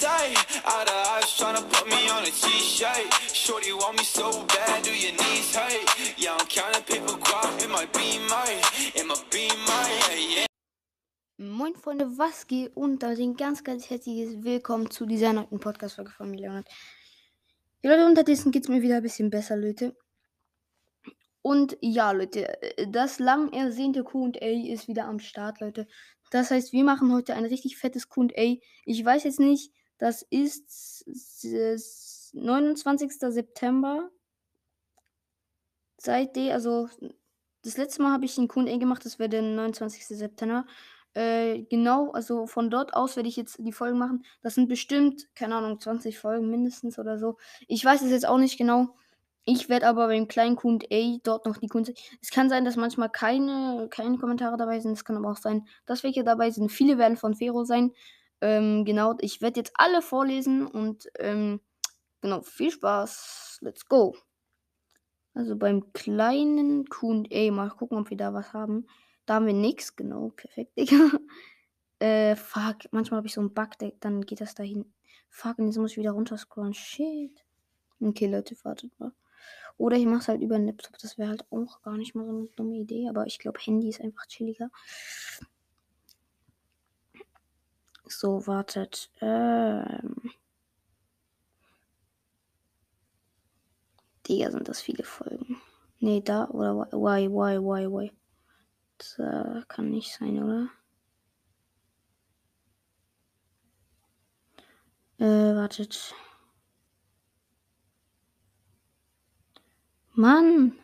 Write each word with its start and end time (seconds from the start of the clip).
say? 0.00 0.34
Out 0.64 0.88
of 0.88 1.06
eyes 1.12 1.30
tryna 1.38 1.62
put 1.72 1.86
me 1.88 2.08
on 2.08 2.22
a 2.22 2.30
t-shirt. 2.30 3.06
Shorty 3.34 3.72
want 3.72 3.98
me 3.98 4.04
so 4.04 4.44
bad, 4.46 4.82
do 4.82 4.92
your 4.94 5.12
knees 5.12 5.54
hurt? 5.54 5.86
Yeah, 6.16 6.36
I'm 6.38 6.46
counting 6.46 6.84
paper 6.84 7.18
guap 7.26 7.64
in 7.64 7.70
my 7.70 7.86
beamer, 7.96 8.46
in 8.94 9.06
my 9.08 9.16
beamer, 9.30 9.84
yeah. 10.34 10.46
Moin 11.38 11.74
Freunde, 11.74 12.06
was 12.18 12.46
geht? 12.46 12.76
Und 12.76 13.02
da 13.02 13.08
ein 13.08 13.36
ganz, 13.36 13.62
ganz 13.64 13.90
herzliches 13.90 14.42
Willkommen 14.42 14.90
zu 14.90 15.06
dieser 15.06 15.32
neuen 15.32 15.60
Podcast-Folge 15.60 16.10
von 16.10 16.34
Leonard. 16.34 16.68
Ja, 17.82 17.90
Leute, 17.90 18.06
unterdessen 18.06 18.52
geht 18.52 18.64
es 18.64 18.68
mir 18.68 18.82
wieder 18.82 18.96
ein 18.96 19.02
bisschen 19.02 19.30
besser, 19.30 19.56
Leute. 19.56 19.96
Und 21.42 21.76
ja, 21.80 22.10
Leute, 22.10 22.60
äh, 22.62 22.86
das 22.88 23.18
lang 23.18 23.52
ersehnte 23.52 24.04
QA 24.04 24.72
ist 24.72 24.88
wieder 24.88 25.06
am 25.06 25.18
Start, 25.20 25.60
Leute. 25.60 25.86
Das 26.30 26.50
heißt, 26.50 26.72
wir 26.72 26.84
machen 26.84 27.12
heute 27.12 27.34
ein 27.34 27.44
richtig 27.44 27.78
fettes 27.78 28.08
QA. 28.08 28.56
Ich 28.84 29.04
weiß 29.04 29.24
jetzt 29.24 29.40
nicht, 29.40 29.72
das 29.98 30.22
ist 30.22 31.06
s- 31.08 32.30
29. 32.34 33.30
September. 33.30 34.10
Seitdem, 36.00 36.52
also 36.52 36.88
das 37.62 37.76
letzte 37.76 38.02
Mal 38.02 38.12
habe 38.12 38.24
ich 38.24 38.38
ein 38.38 38.48
QA 38.48 38.76
gemacht, 38.78 39.04
das 39.04 39.18
wäre 39.18 39.28
der 39.28 39.42
29. 39.42 40.06
September. 40.16 40.64
Äh, 41.14 41.62
genau, 41.64 42.12
also 42.12 42.46
von 42.46 42.70
dort 42.70 42.94
aus 42.94 43.16
werde 43.16 43.28
ich 43.28 43.36
jetzt 43.36 43.58
die 43.58 43.72
Folgen 43.72 43.98
machen. 43.98 44.24
Das 44.42 44.54
sind 44.54 44.68
bestimmt, 44.68 45.26
keine 45.34 45.56
Ahnung, 45.56 45.80
20 45.80 46.18
Folgen 46.18 46.48
mindestens 46.50 46.98
oder 46.98 47.18
so. 47.18 47.36
Ich 47.66 47.84
weiß 47.84 48.02
es 48.02 48.10
jetzt 48.10 48.26
auch 48.28 48.38
nicht 48.38 48.58
genau. 48.58 48.94
Ich 49.44 49.68
werde 49.70 49.88
aber 49.88 50.08
beim 50.08 50.28
kleinen 50.28 50.56
QA 50.56 51.18
dort 51.22 51.46
noch 51.46 51.56
die 51.56 51.68
Kunst. 51.68 51.92
Es 52.20 52.30
kann 52.30 52.50
sein, 52.50 52.64
dass 52.66 52.76
manchmal 52.76 53.08
keine, 53.10 53.88
keine 53.90 54.18
Kommentare 54.18 54.58
dabei 54.58 54.78
sind. 54.80 54.92
Es 54.92 55.04
kann 55.04 55.16
aber 55.16 55.30
auch 55.32 55.38
sein, 55.38 55.66
dass 55.86 56.02
welche 56.04 56.22
dabei 56.22 56.50
sind. 56.50 56.70
Viele 56.70 56.98
werden 56.98 57.16
von 57.16 57.34
Fero 57.34 57.64
sein. 57.64 57.92
Ähm, 58.40 58.84
genau, 58.84 59.16
ich 59.20 59.40
werde 59.40 59.60
jetzt 59.60 59.72
alle 59.74 60.02
vorlesen 60.02 60.66
und 60.66 61.08
ähm, 61.18 61.60
genau, 62.20 62.42
viel 62.42 62.70
Spaß. 62.70 63.58
Let's 63.62 63.86
go. 63.86 64.16
Also 65.34 65.56
beim 65.56 65.92
kleinen 65.92 66.84
QA, 66.88 67.50
mal 67.52 67.70
gucken, 67.70 67.98
ob 67.98 68.10
wir 68.10 68.16
da 68.16 68.34
was 68.34 68.52
haben. 68.52 68.86
Da 69.26 69.34
haben 69.34 69.46
wir 69.46 69.52
nichts, 69.54 69.94
genau, 69.96 70.30
perfekt, 70.30 70.76
Digga. 70.78 70.96
Äh, 72.00 72.36
fuck, 72.36 72.76
manchmal 72.92 73.18
habe 73.18 73.26
ich 73.26 73.34
so 73.34 73.40
einen 73.40 73.52
Bug, 73.52 73.70
dann 73.98 74.20
geht 74.20 74.40
das 74.40 74.54
dahin. 74.54 74.94
Fuck, 75.30 75.58
und 75.58 75.66
jetzt 75.66 75.78
muss 75.78 75.90
ich 75.90 75.96
wieder 75.96 76.12
runterscrollen. 76.12 76.72
Shit. 76.72 77.44
Okay, 78.00 78.28
Leute, 78.28 78.56
wartet 78.62 78.92
mal. 79.00 79.10
Oder 79.76 79.96
ich 79.96 80.06
mache 80.06 80.20
es 80.20 80.28
halt 80.28 80.40
über 80.40 80.56
den 80.56 80.66
Laptop. 80.66 80.98
Das 80.98 81.18
wäre 81.18 81.30
halt 81.30 81.44
auch 81.50 81.82
gar 81.82 81.96
nicht 81.96 82.14
mal 82.14 82.24
so 82.24 82.30
eine 82.30 82.46
dumme 82.56 82.76
Idee. 82.76 83.08
Aber 83.08 83.26
ich 83.26 83.38
glaube, 83.38 83.58
Handy 83.60 83.88
ist 83.88 84.00
einfach 84.00 84.26
chilliger. 84.26 84.70
So, 88.08 88.46
wartet. 88.46 89.10
Ähm. 89.20 90.32
Digga, 94.26 94.50
sind 94.50 94.68
das 94.68 94.80
viele 94.80 95.04
Folgen. 95.04 95.60
Nee, 96.00 96.20
da 96.20 96.48
oder 96.50 96.74
why, 96.92 97.28
why, 97.28 97.58
why, 97.58 97.86
why. 97.90 98.12
Das 98.98 99.18
äh, 99.18 99.62
kann 99.68 99.90
nicht 99.90 100.12
sein, 100.14 100.42
oder? 100.42 100.68
Äh, 105.18 105.54
wartet. 105.56 106.14
Mann! 110.12 110.78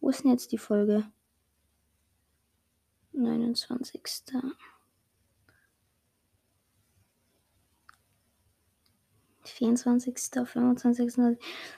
Wo 0.00 0.10
ist 0.10 0.24
denn 0.24 0.32
jetzt 0.32 0.52
die 0.52 0.58
Folge? 0.58 1.04
29. 3.12 4.02
24., 9.48 10.14
25., 10.44 11.12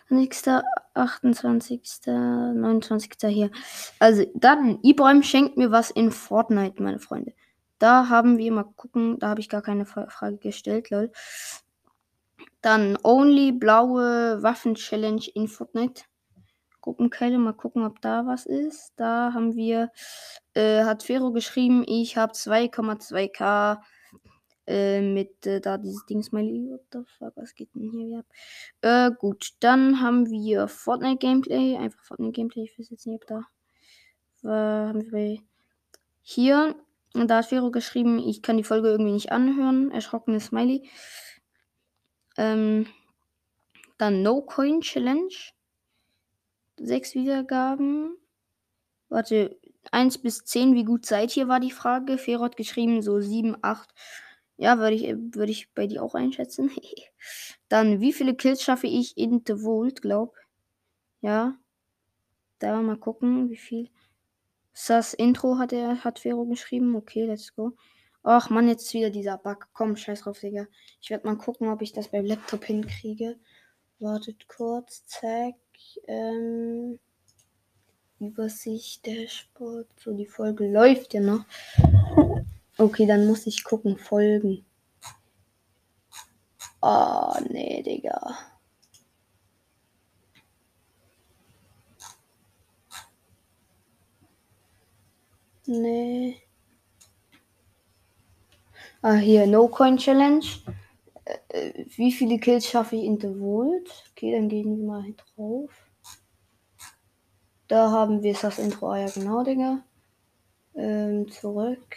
20., 0.09 0.62
28., 0.95 1.83
29. 2.06 3.11
hier. 3.28 3.50
Also 3.98 4.25
dann, 4.34 4.78
Ibrahim 4.82 5.22
schenkt 5.22 5.56
mir 5.56 5.71
was 5.71 5.91
in 5.91 6.10
Fortnite, 6.10 6.82
meine 6.82 6.99
Freunde. 6.99 7.34
Da 7.78 8.09
haben 8.09 8.38
wir 8.38 8.53
mal 8.53 8.65
gucken, 8.65 9.19
da 9.19 9.28
habe 9.28 9.41
ich 9.41 9.49
gar 9.49 9.62
keine 9.62 9.84
Fra- 9.84 10.09
Frage 10.09 10.38
gestellt, 10.38 10.91
lol. 10.91 11.12
Dann 12.62 12.99
Only 13.03 13.53
blaue 13.53 14.43
Waffen-Challenge 14.43 15.26
in 15.34 15.47
Fortnite. 15.49 16.05
Gruppenkeile, 16.81 17.38
mal 17.38 17.53
gucken, 17.53 17.84
ob 17.84 18.00
da 18.00 18.26
was 18.26 18.47
ist. 18.47 18.93
Da 18.97 19.32
haben 19.34 19.56
wir, 19.56 19.91
äh, 20.55 20.84
hat 20.84 21.03
Fero 21.03 21.32
geschrieben, 21.32 21.84
ich 21.87 22.16
habe 22.16 22.32
2,2k 22.32 23.82
äh, 24.66 25.00
mit 25.00 25.47
äh, 25.47 25.60
da 25.60 25.78
dieses 25.78 26.04
Ding 26.06 26.22
Smiley. 26.22 26.71
What 26.71 26.82
the 26.93 27.00
fuck, 27.19 27.32
was 27.37 27.54
geht 27.54 27.75
denn 27.75 27.91
hier 27.91 28.19
ab? 28.19 28.27
Äh, 28.81 29.10
gut, 29.19 29.54
dann 29.60 30.00
haben 30.00 30.31
wir 30.31 30.69
Fortnite 30.69 31.19
Gameplay. 31.19 31.77
Einfach 31.77 32.03
Fortnite 32.03 32.32
Gameplay. 32.32 32.65
Ich 32.65 32.78
weiß 32.78 32.91
jetzt 32.91 33.06
nicht, 33.06 33.22
ob 33.22 33.26
da. 33.26 33.43
Äh, 34.43 34.88
haben 34.88 35.12
wir 35.12 35.38
hier. 36.22 36.75
Und 37.15 37.28
da 37.28 37.38
hat 37.38 37.47
Fero 37.47 37.71
geschrieben, 37.71 38.19
ich 38.19 38.43
kann 38.43 38.56
die 38.56 38.65
Folge 38.65 38.88
irgendwie 38.88 39.12
nicht 39.12 39.32
anhören. 39.32 39.91
Erschrockenes 39.91 40.47
Smiley. 40.47 40.88
Ähm, 42.37 42.87
dann 43.99 44.22
No 44.22 44.43
Coin 44.43 44.81
Challenge. 44.81 45.32
Sechs 46.78 47.15
Wiedergaben. 47.15 48.16
Warte, 49.09 49.56
1 49.93 50.19
bis 50.19 50.44
10, 50.44 50.75
wie 50.75 50.84
gut 50.84 51.06
seid 51.06 51.37
ihr, 51.37 51.49
war 51.49 51.60
die 51.60 51.71
Frage. 51.71 52.19
Fero 52.19 52.43
hat 52.43 52.56
geschrieben, 52.56 53.03
so 53.03 53.21
7, 53.21 53.56
8. 53.62 53.88
Ja, 54.59 54.78
würde 54.78 54.97
ich, 54.97 55.03
würde 55.34 55.53
ich 55.53 55.72
bei 55.75 55.87
dir 55.87 56.03
auch 56.03 56.15
einschätzen. 56.15 56.71
Dann, 57.69 58.00
wie 58.00 58.12
viele 58.12 58.34
Kills 58.34 58.62
schaffe 58.62 58.87
ich 58.87 59.17
in 59.17 59.43
The 59.47 59.56
Vault, 59.56 60.03
glaub. 60.03 60.34
Ja. 61.21 61.59
Da 62.59 62.81
mal 62.81 62.97
gucken, 62.97 63.50
wie 63.50 63.56
viel. 63.56 63.91
Sas 64.72 65.15
Intro 65.15 65.59
hat 65.59 65.72
er, 65.72 66.05
hat 66.05 66.19
Fero 66.19 66.44
geschrieben. 66.47 66.97
Okay, 66.97 67.25
let's 67.27 67.55
go. 67.55 67.72
Ach 68.22 68.50
man, 68.50 68.69
jetzt 68.69 68.93
wieder 68.93 69.11
dieser 69.11 69.39
Bug. 69.39 69.69
Komm, 69.72 69.97
scheiß 69.97 70.22
drauf, 70.22 70.41
Digga. 70.41 70.67
Ich 71.00 71.11
werde 71.11 71.27
mal 71.27 71.37
gucken, 71.37 71.69
ob 71.69 71.83
ich 71.83 71.93
das 71.93 72.09
beim 72.09 72.25
Laptop 72.25 72.65
hinkriege. 72.65 73.38
Wartet 73.99 74.49
kurz, 74.49 75.06
zack. 75.06 75.55
Ähm, 76.06 76.99
Übersicht, 78.19 79.06
Dashboard. 79.06 79.88
So, 79.99 80.12
die 80.12 80.27
Folge 80.27 80.71
läuft 80.71 81.15
ja 81.15 81.21
noch. 81.21 81.44
Okay, 82.78 83.06
dann 83.06 83.26
muss 83.26 83.47
ich 83.47 83.64
gucken, 83.64 83.98
Folgen. 83.98 84.64
Oh, 86.82 87.34
nee, 87.50 87.82
Digga. 87.82 88.37
Nee. 95.66 96.42
Ah, 99.03 99.14
hier, 99.16 99.47
No 99.47 99.69
Coin 99.69 99.97
Challenge. 99.97 100.44
Äh, 101.25 101.70
äh, 101.70 101.87
wie 101.97 102.12
viele 102.12 102.38
Kills 102.38 102.66
schaffe 102.69 102.97
ich 102.97 103.04
in 103.04 103.20
The 103.20 103.28
Vault? 103.38 103.91
Okay, 104.12 104.32
dann 104.32 104.48
gehen 104.48 104.76
wir 104.78 104.87
mal 104.87 105.14
drauf. 105.37 105.70
Da 107.69 107.91
haben 107.91 108.22
wir 108.22 108.34
das 108.34 108.58
Intro. 108.58 108.91
Ah, 108.91 108.98
ja, 108.98 109.06
genau, 109.08 109.44
Digga. 109.44 109.82
Ähm, 110.75 111.31
zurück. 111.31 111.97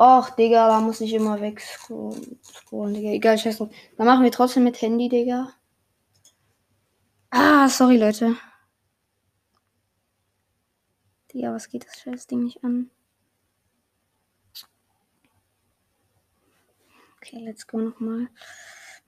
Och, 0.00 0.30
Digga, 0.30 0.66
da 0.66 0.80
muss 0.80 1.02
ich 1.02 1.12
immer 1.12 1.42
weg 1.42 1.60
scrollen, 1.60 2.94
Digga. 2.94 3.10
Egal, 3.10 3.36
scheiß 3.36 3.58
drauf. 3.58 3.68
Dann 3.98 4.06
machen 4.06 4.24
wir 4.24 4.32
trotzdem 4.32 4.64
mit 4.64 4.80
Handy, 4.80 5.10
Digga. 5.10 5.52
Ah, 7.28 7.68
sorry, 7.68 7.98
Leute. 7.98 8.34
Digga, 11.30 11.52
was 11.52 11.68
geht 11.68 11.84
das 11.86 12.00
scheiß 12.00 12.26
Ding 12.28 12.44
nicht 12.44 12.64
an? 12.64 12.90
Okay, 17.18 17.44
let's 17.44 17.66
go 17.66 17.76
nochmal. 17.76 18.28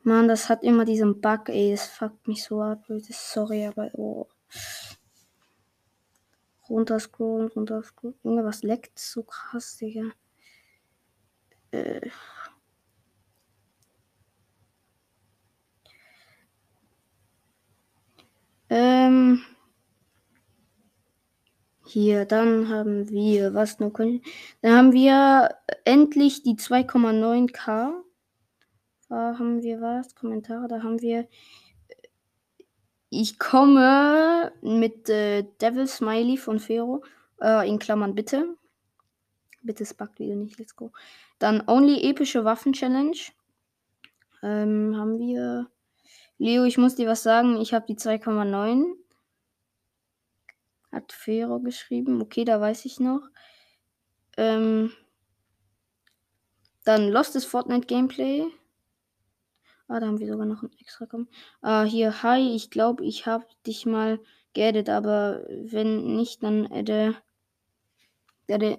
Mann, 0.02 0.28
das 0.28 0.50
hat 0.50 0.62
immer 0.62 0.84
diesen 0.84 1.22
Bug, 1.22 1.48
ey. 1.48 1.70
Das 1.70 1.86
fuckt 1.86 2.28
mich 2.28 2.44
so 2.44 2.60
ab, 2.60 2.84
Leute. 2.88 3.14
Sorry, 3.14 3.64
aber 3.66 3.88
oh. 3.94 4.28
Runterscrollen, 6.68 7.48
runterscrollen. 7.48 8.18
Junge, 8.22 8.44
was 8.44 8.62
leckt 8.62 8.98
so 8.98 9.22
krass, 9.22 9.78
Digga. 9.78 10.12
Äh. 11.72 12.10
Ähm. 18.70 19.44
Hier, 21.84 22.24
dann 22.24 22.70
haben 22.70 23.10
wir, 23.10 23.52
was 23.52 23.78
nur 23.78 23.92
können. 23.92 24.22
Dann 24.62 24.72
haben 24.74 24.92
wir 24.92 25.56
endlich 25.84 26.42
die 26.42 26.54
2,9k. 26.54 27.92
Da 29.10 29.38
haben 29.38 29.62
wir 29.62 29.82
was? 29.82 30.14
Kommentare, 30.14 30.68
da 30.68 30.82
haben 30.82 31.02
wir. 31.02 31.28
Ich 33.10 33.38
komme 33.38 34.52
mit 34.62 35.10
äh, 35.10 35.44
Devil 35.60 35.86
Smiley 35.86 36.38
von 36.38 36.60
Fero. 36.60 37.04
Äh, 37.42 37.68
in 37.68 37.78
Klammern 37.78 38.14
bitte. 38.14 38.56
Bitte 39.62 39.82
es 39.82 39.92
backt 39.92 40.18
wieder 40.18 40.34
nicht, 40.34 40.58
let's 40.58 40.74
go. 40.74 40.92
Dann 41.42 41.60
Only 41.66 42.08
epische 42.08 42.44
Waffen 42.44 42.72
Challenge. 42.72 43.18
Ähm, 44.44 44.96
haben 44.96 45.18
wir. 45.18 45.68
Leo, 46.38 46.62
ich 46.62 46.78
muss 46.78 46.94
dir 46.94 47.08
was 47.08 47.24
sagen. 47.24 47.60
Ich 47.60 47.74
habe 47.74 47.84
die 47.84 47.96
2,9. 47.96 48.94
Hat 50.92 51.10
Fero 51.10 51.58
geschrieben. 51.58 52.22
Okay, 52.22 52.44
da 52.44 52.60
weiß 52.60 52.84
ich 52.84 53.00
noch. 53.00 53.22
Ähm, 54.36 54.92
dann 56.84 57.08
Lost 57.08 57.34
is 57.34 57.44
Fortnite 57.44 57.88
Gameplay. 57.88 58.46
Ah, 59.88 59.98
da 59.98 60.06
haben 60.06 60.20
wir 60.20 60.28
sogar 60.28 60.46
noch 60.46 60.62
ein 60.62 60.70
extra 60.78 61.06
kommen. 61.06 61.28
Ah, 61.60 61.82
hier, 61.82 62.22
hi, 62.22 62.54
ich 62.54 62.70
glaube, 62.70 63.04
ich 63.04 63.26
habe 63.26 63.46
dich 63.66 63.84
mal 63.84 64.20
geaddet, 64.52 64.88
aber 64.88 65.44
wenn 65.48 66.14
nicht, 66.14 66.44
dann 66.44 66.70
adde. 66.70 67.16
adde 68.48 68.78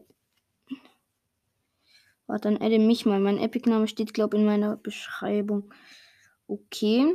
Warte, 2.34 2.50
dann 2.50 2.62
adde 2.64 2.80
mich 2.80 3.06
mal. 3.06 3.20
Mein 3.20 3.38
Epic-Name 3.38 3.88
steht, 3.88 4.12
glaube 4.12 4.36
ich, 4.36 4.42
in 4.42 4.48
meiner 4.48 4.76
Beschreibung. 4.76 5.72
Okay. 6.48 7.14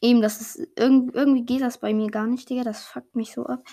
Eben, 0.00 0.22
das 0.22 0.40
ist. 0.40 0.68
Irg 0.78 1.12
irgendwie 1.12 1.44
geht 1.44 1.62
das 1.62 1.78
bei 1.78 1.92
mir 1.92 2.08
gar 2.08 2.28
nicht, 2.28 2.48
Digga. 2.48 2.62
Das 2.62 2.84
fuckt 2.84 3.16
mich 3.16 3.32
so 3.32 3.44
ab 3.44 3.64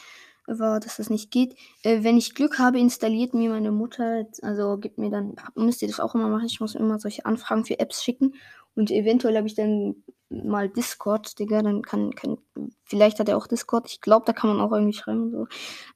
war, 0.48 0.80
dass 0.80 0.98
das 0.98 1.12
nicht 1.12 1.30
geht. 1.30 1.56
Äh, 1.84 2.02
wenn 2.02 2.18
ich 2.18 2.34
Glück 2.34 2.58
habe, 2.58 2.80
installiert 2.80 3.36
mir 3.36 3.52
meine 3.52 3.72
Mutter, 3.72 4.26
also 4.42 4.80
gibt 4.80 4.98
mir 4.98 5.12
dann, 5.12 5.36
müsst 5.54 5.84
ihr 5.84 5.88
das 5.88 6.00
auch 6.00 6.16
immer 6.16 6.28
machen, 6.28 6.48
ich 6.48 6.60
muss 6.60 6.74
immer 6.74 6.98
solche 6.98 7.28
Anfragen 7.28 7.66
für 7.66 7.80
Apps 7.80 8.04
schicken 8.04 8.34
und 8.74 8.90
eventuell 8.90 9.38
habe 9.38 9.46
ich 9.46 9.54
dann 9.54 10.04
mal 10.30 10.70
Discord, 10.70 11.40
Digga, 11.40 11.62
dann 11.62 11.81
kann, 11.81 12.14
kann 12.16 12.38
vielleicht 12.86 13.20
hat 13.20 13.30
er 13.30 13.38
auch 13.38 13.48
Discord, 13.48 13.88
ich 13.90 14.02
glaube, 14.02 14.26
da 14.26 14.34
kann 14.34 14.50
man 14.56 14.62
auch 14.62 14.72
irgendwie 14.72 14.98
schreiben 14.98 15.24
und 15.24 15.31
so. 15.31 15.48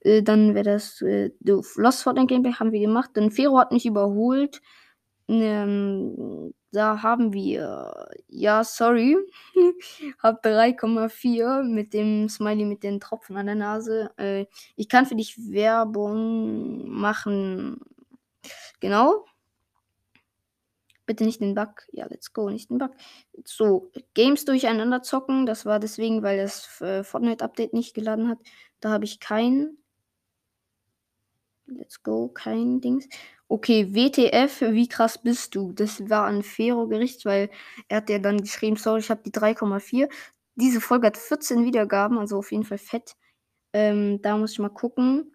Äh, 0.01 0.23
dann 0.23 0.55
wäre 0.55 0.65
das, 0.65 1.01
äh, 1.01 1.31
Lost 1.41 2.03
Fortnite 2.03 2.27
Gameplay 2.27 2.53
haben 2.53 2.71
wir 2.71 2.79
gemacht, 2.79 3.11
dann 3.13 3.31
Fero 3.31 3.59
hat 3.59 3.71
mich 3.71 3.85
überholt, 3.85 4.61
ähm, 5.27 6.53
da 6.71 7.01
haben 7.03 7.33
wir, 7.33 8.09
ja, 8.27 8.63
sorry, 8.63 9.15
hab 10.19 10.43
3,4 10.43 11.63
mit 11.63 11.93
dem 11.93 12.27
Smiley 12.29 12.65
mit 12.65 12.83
den 12.83 12.99
Tropfen 12.99 13.37
an 13.37 13.45
der 13.45 13.55
Nase. 13.55 14.11
Äh, 14.17 14.47
ich 14.75 14.89
kann 14.89 15.05
für 15.05 15.15
dich 15.15 15.37
Werbung 15.51 16.89
machen. 16.89 17.79
Genau. 18.79 19.25
Bitte 21.05 21.25
nicht 21.25 21.41
den 21.41 21.55
Bug. 21.55 21.83
Ja, 21.91 22.05
let's 22.07 22.31
go, 22.31 22.49
nicht 22.49 22.69
den 22.69 22.77
Bug. 22.77 22.91
So, 23.45 23.91
Games 24.13 24.45
durcheinander 24.45 25.01
zocken. 25.01 25.45
Das 25.45 25.65
war 25.65 25.79
deswegen, 25.79 26.23
weil 26.23 26.37
das 26.37 26.79
äh, 26.81 27.03
Fortnite-Update 27.03 27.73
nicht 27.73 27.93
geladen 27.93 28.29
hat. 28.29 28.39
Da 28.79 28.89
habe 28.89 29.05
ich 29.05 29.19
kein. 29.19 29.77
Let's 31.65 32.03
go, 32.03 32.29
kein 32.29 32.81
Dings. 32.81 33.07
Okay, 33.47 33.93
WTF, 33.93 34.61
wie 34.61 34.87
krass 34.87 35.21
bist 35.21 35.55
du? 35.55 35.73
Das 35.73 36.09
war 36.09 36.25
ein 36.25 36.43
Fero 36.43 36.87
Gericht, 36.87 37.25
weil 37.25 37.49
er 37.87 37.97
hat 37.97 38.09
ja 38.09 38.19
dann 38.19 38.41
geschrieben, 38.41 38.77
sorry, 38.77 38.99
ich 38.99 39.09
habe 39.09 39.21
die 39.23 39.31
3,4. 39.31 40.09
Diese 40.55 40.81
Folge 40.81 41.07
hat 41.07 41.17
14 41.17 41.65
Wiedergaben, 41.65 42.17
also 42.17 42.37
auf 42.39 42.51
jeden 42.51 42.63
Fall 42.63 42.77
fett. 42.77 43.15
Ähm, 43.73 44.21
da 44.21 44.37
muss 44.37 44.53
ich 44.53 44.59
mal 44.59 44.69
gucken. 44.69 45.33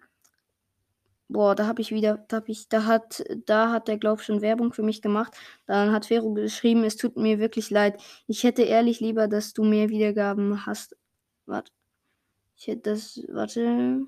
Boah, 1.28 1.54
da 1.54 1.66
habe 1.66 1.82
ich 1.82 1.90
wieder, 1.92 2.24
da 2.28 2.38
habe 2.38 2.50
ich, 2.50 2.68
da 2.68 2.84
hat, 2.86 3.22
da 3.46 3.70
hat 3.70 3.88
der 3.88 3.98
Glaub 3.98 4.20
schon 4.22 4.40
Werbung 4.40 4.72
für 4.72 4.82
mich 4.82 5.02
gemacht. 5.02 5.34
Dann 5.66 5.92
hat 5.92 6.06
Fero 6.06 6.32
geschrieben, 6.32 6.84
es 6.84 6.96
tut 6.96 7.16
mir 7.16 7.38
wirklich 7.38 7.70
leid. 7.70 8.00
Ich 8.26 8.44
hätte 8.44 8.62
ehrlich 8.62 9.00
lieber, 9.00 9.28
dass 9.28 9.52
du 9.52 9.62
mehr 9.64 9.90
Wiedergaben 9.90 10.64
hast. 10.66 10.96
Warte. 11.46 11.72
Ich 12.56 12.66
hätte 12.66 12.90
das, 12.90 13.20
warte. 13.28 14.06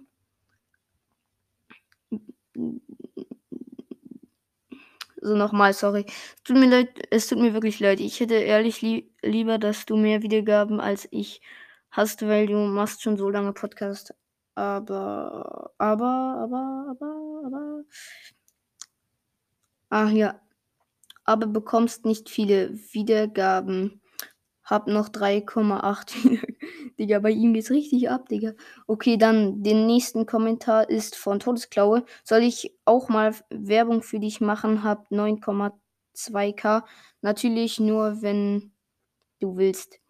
So 5.23 5.37
nochmal, 5.37 5.75
sorry. 5.75 6.07
Es 6.09 6.43
tut 6.45 6.57
mir 6.57 6.69
leid, 6.69 6.89
es 7.11 7.29
tut 7.29 7.39
mir 7.39 7.53
wirklich 7.55 7.81
leid. 7.81 8.01
Ich 8.01 8.21
hätte 8.21 8.35
ehrlich 8.35 8.81
li 8.83 9.13
lieber, 9.23 9.59
dass 9.59 9.85
du 9.87 9.97
mehr 9.97 10.23
Wiedergaben 10.23 10.81
als 10.81 11.07
ich 11.11 11.43
hast, 11.91 12.23
weil 12.23 12.47
du 12.47 12.57
machst 12.57 13.03
schon 13.03 13.17
so 13.19 13.29
lange 13.29 13.53
Podcast. 13.53 14.15
Aber, 14.61 15.73
aber, 15.79 16.07
aber, 16.07 16.87
aber, 16.91 17.43
aber. 17.47 17.85
Ah 19.89 20.11
ja. 20.11 20.41
Aber 21.25 21.47
bekommst 21.47 22.05
nicht 22.07 22.31
viele 22.31 22.75
Wiedergaben. 22.93 24.03
Hab 24.65 24.87
noch 24.89 25.09
3,8. 25.09 26.15
Digga, 26.99 27.21
bei 27.21 27.31
ihm 27.31 27.55
geht's 27.55 27.71
richtig 27.71 28.11
ab, 28.11 28.29
Digga. 28.29 28.53
Okay, 28.87 29.17
dann 29.17 29.63
den 29.63 29.87
nächsten 29.87 30.27
Kommentar 30.27 30.91
ist 30.91 31.17
von 31.17 31.41
Todesklaue. 31.41 32.05
Soll 32.25 32.43
ich 32.43 32.77
auch 32.85 33.09
mal 33.09 33.35
Werbung 33.51 34.03
für 34.03 34.21
dich 34.21 34.43
machen? 34.43 34.85
Hab 34.85 35.11
9,2k. 35.11 36.85
Natürlich 37.23 37.81
nur, 37.81 38.23
wenn 38.23 38.73
du 39.41 39.57
willst. 39.57 40.01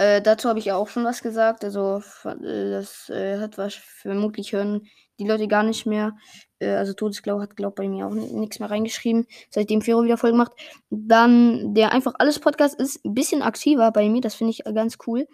Äh, 0.00 0.22
dazu 0.22 0.48
habe 0.48 0.58
ich 0.58 0.72
auch 0.72 0.88
schon 0.88 1.04
was 1.04 1.20
gesagt. 1.20 1.62
Also, 1.62 2.02
äh, 2.24 2.70
das 2.70 3.10
äh, 3.10 3.38
hat 3.38 3.58
was 3.58 3.74
vermutlich 3.74 4.54
hören 4.54 4.88
die 5.18 5.26
Leute 5.26 5.46
gar 5.46 5.62
nicht 5.62 5.84
mehr. 5.84 6.16
Äh, 6.58 6.70
also, 6.70 6.94
Todesklau 6.94 7.38
hat, 7.38 7.54
glaube 7.54 7.74
bei 7.82 7.86
mir 7.86 8.06
auch 8.06 8.14
nichts 8.14 8.60
mehr 8.60 8.70
reingeschrieben, 8.70 9.26
seitdem 9.50 9.82
Fero 9.82 10.02
wieder 10.02 10.16
Folge 10.16 10.38
macht. 10.38 10.52
Dann 10.88 11.74
der 11.74 11.92
einfach 11.92 12.14
alles 12.18 12.38
Podcast 12.38 12.80
ist 12.80 13.04
ein 13.04 13.12
bisschen 13.12 13.42
aktiver 13.42 13.90
bei 13.90 14.08
mir. 14.08 14.22
Das 14.22 14.34
finde 14.34 14.52
ich 14.52 14.64
ganz 14.64 14.96
cool. 15.06 15.28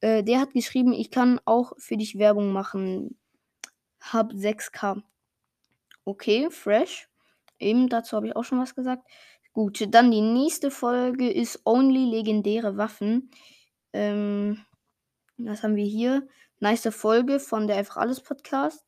Äh, 0.00 0.24
der 0.24 0.40
hat 0.40 0.52
geschrieben, 0.52 0.92
ich 0.92 1.12
kann 1.12 1.40
auch 1.44 1.74
für 1.78 1.96
dich 1.96 2.18
Werbung 2.18 2.50
machen. 2.50 3.16
Hab 4.00 4.32
6k. 4.32 5.00
Okay, 6.04 6.48
fresh. 6.50 7.08
Eben 7.60 7.88
dazu 7.88 8.16
habe 8.16 8.26
ich 8.26 8.34
auch 8.34 8.42
schon 8.42 8.58
was 8.58 8.74
gesagt. 8.74 9.06
Gut, 9.52 9.86
dann 9.94 10.10
die 10.10 10.22
nächste 10.22 10.72
Folge 10.72 11.30
ist 11.30 11.60
Only 11.64 12.04
legendäre 12.04 12.76
Waffen. 12.76 13.30
Ähm, 13.92 14.64
was 15.36 15.62
haben 15.62 15.76
wir 15.76 15.86
hier? 15.86 16.26
Nice 16.60 16.88
Folge 16.90 17.38
von 17.40 17.66
der 17.66 17.76
Einfach 17.76 17.98
Alles 17.98 18.20
Podcast. 18.20 18.84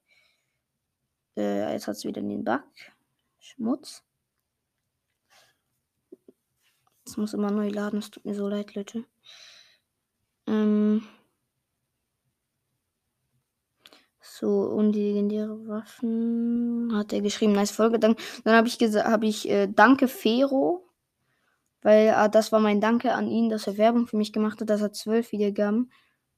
Äh, 1.37 1.73
jetzt 1.73 1.87
hat 1.87 1.97
es 1.97 2.05
wieder 2.05 2.21
den 2.21 2.45
Bug. 2.45 2.63
Schmutz. 3.39 4.03
Es 7.07 7.17
muss 7.17 7.35
immer 7.35 7.51
neu 7.51 7.69
laden. 7.69 7.99
Es 7.99 8.11
tut 8.11 8.25
mir 8.25 8.35
so 8.35 8.49
leid, 8.49 8.75
Leute. 8.75 9.05
Ähm. 10.47 11.07
So, 14.21 14.63
und 14.63 14.93
die 14.93 15.13
legendäre 15.13 15.67
Waffen 15.69 16.91
hat 16.95 17.13
er 17.13 17.21
geschrieben. 17.21 17.53
Nice 17.53 17.71
Folge. 17.71 17.99
Dann, 17.99 18.17
dann 18.45 18.57
habe 18.57 18.69
ich 18.69 18.79
gesagt, 18.79 19.07
habe 19.07 19.27
ich 19.27 19.49
äh, 19.49 19.67
Danke 19.69 20.09
Fero 20.09 20.90
weil 21.83 22.09
äh, 22.09 22.31
das 22.31 22.53
war 22.53 22.61
mein 22.61 22.81
Danke 22.81 23.13
an 23.15 23.29
ihn, 23.29 23.49
dass 23.49 23.67
er 23.67 23.79
Werbung 23.79 24.07
für 24.07 24.17
mich 24.17 24.33
gemacht 24.33 24.61
hat, 24.61 24.71
dass 24.71 24.83
er 24.83 24.93
zwölf 24.93 25.33
Wiedergaben. 25.33 25.93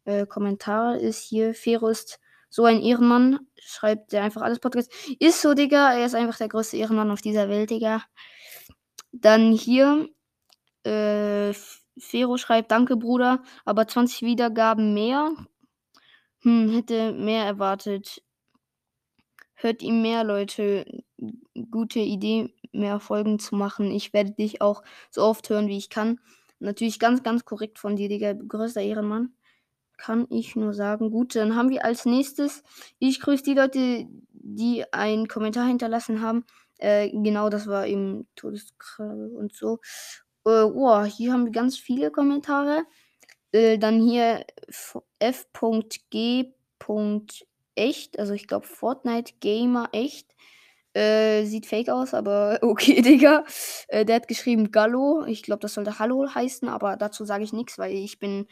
Äh, 0.05 0.27
Kommentar 0.27 0.99
ist 0.99 1.23
hier, 1.23 1.55
Fero 1.55 1.89
ist 1.89 2.21
so 2.49 2.65
ein 2.65 2.83
Ehrenmann, 2.83 3.41
schreibt 3.57 4.13
der 4.13 4.23
einfach 4.25 4.43
alles 4.43 4.61
Podcast. 4.61 4.93
Ist 5.19 5.41
so, 5.41 5.55
Digga, 5.55 5.95
er 5.95 6.07
ist 6.07 6.15
einfach 6.15 6.37
der 6.39 6.49
größte 6.49 6.77
Ehrenmann 6.77 7.11
auf 7.11 7.23
dieser 7.23 7.49
Welt, 7.49 7.71
Digga. 7.71 8.03
Dann 9.13 9.53
hier, 9.53 10.09
äh, 10.85 11.53
Fero 11.99 12.37
schreibt, 12.37 12.71
danke 12.71 12.97
Bruder, 12.97 13.43
aber 13.65 13.87
20 13.87 14.23
Wiedergaben 14.23 14.95
mehr. 14.95 15.31
Hm, 16.43 16.71
hätte 16.71 17.13
mehr 17.13 17.45
erwartet. 17.45 18.23
Hört 19.55 19.83
ihm 19.83 20.03
mehr, 20.03 20.25
Leute. 20.25 20.85
Gute 21.71 22.01
Idee 22.01 22.53
mehr 22.73 23.01
Folgen 23.01 23.39
zu 23.39 23.55
machen. 23.57 23.91
Ich 23.91 24.13
werde 24.13 24.33
dich 24.33 24.61
auch 24.61 24.83
so 25.11 25.23
oft 25.23 25.49
hören, 25.51 25.69
wie 25.69 25.79
ich 25.79 25.91
kann. 25.91 26.21
Natürlich 26.59 26.99
ganz, 26.99 27.23
ganz 27.23 27.45
korrekt 27.45 27.79
von 27.79 27.97
dir, 27.97 28.09
Digga. 28.09 28.33
Größter 28.35 28.81
Ehrenmann. 28.81 29.35
Kann 29.97 30.27
ich 30.31 30.57
nur 30.57 30.75
sagen. 30.75 31.11
Gut, 31.11 31.35
dann 31.37 31.57
haben 31.57 31.71
wir 31.71 31.85
als 31.85 32.05
nächstes. 32.05 32.63
Ich 32.99 33.21
grüße 33.21 33.43
die 33.43 33.55
Leute, 33.55 34.07
die 34.33 34.85
einen 34.93 35.29
Kommentar 35.29 35.67
hinterlassen 35.67 36.21
haben. 36.21 36.45
Äh, 36.79 37.11
genau, 37.11 37.49
das 37.49 37.67
war 37.67 37.87
eben 37.87 38.27
Todeskralle 38.35 39.29
und 39.29 39.55
so. 39.55 39.79
Äh, 40.45 40.63
oh, 40.63 41.05
hier 41.05 41.33
haben 41.33 41.45
wir 41.45 41.53
ganz 41.53 41.77
viele 41.79 42.11
Kommentare. 42.11 42.85
Äh, 43.53 43.79
dann 43.79 44.01
hier 44.01 44.45
f.g. 45.19 46.53
Echt, 47.75 48.19
also 48.19 48.35
ich 48.35 48.47
glaube 48.49 48.67
Fortnite 48.67 49.35
Gamer 49.41 49.89
echt. 49.93 50.35
Äh, 50.95 51.45
sieht 51.47 51.67
fake 51.67 51.89
aus, 51.89 52.15
aber 52.15 52.59
okay, 52.63 53.03
Digga. 53.03 53.45
Äh, 53.89 54.05
der 54.05 54.17
hat 54.17 54.29
geschrieben 54.29 54.71
Gallo. 54.71 55.25
Ich 55.27 55.43
glaube, 55.43 55.61
das 55.61 55.75
sollte 55.75 55.99
Hallo 55.99 56.27
heißen, 56.35 56.69
aber 56.69 56.97
dazu 56.97 57.25
sage 57.25 57.45
ich 57.45 57.53
nichts, 57.53 57.79
weil 57.79 57.93
ich 57.93 58.19
bin 58.19 58.47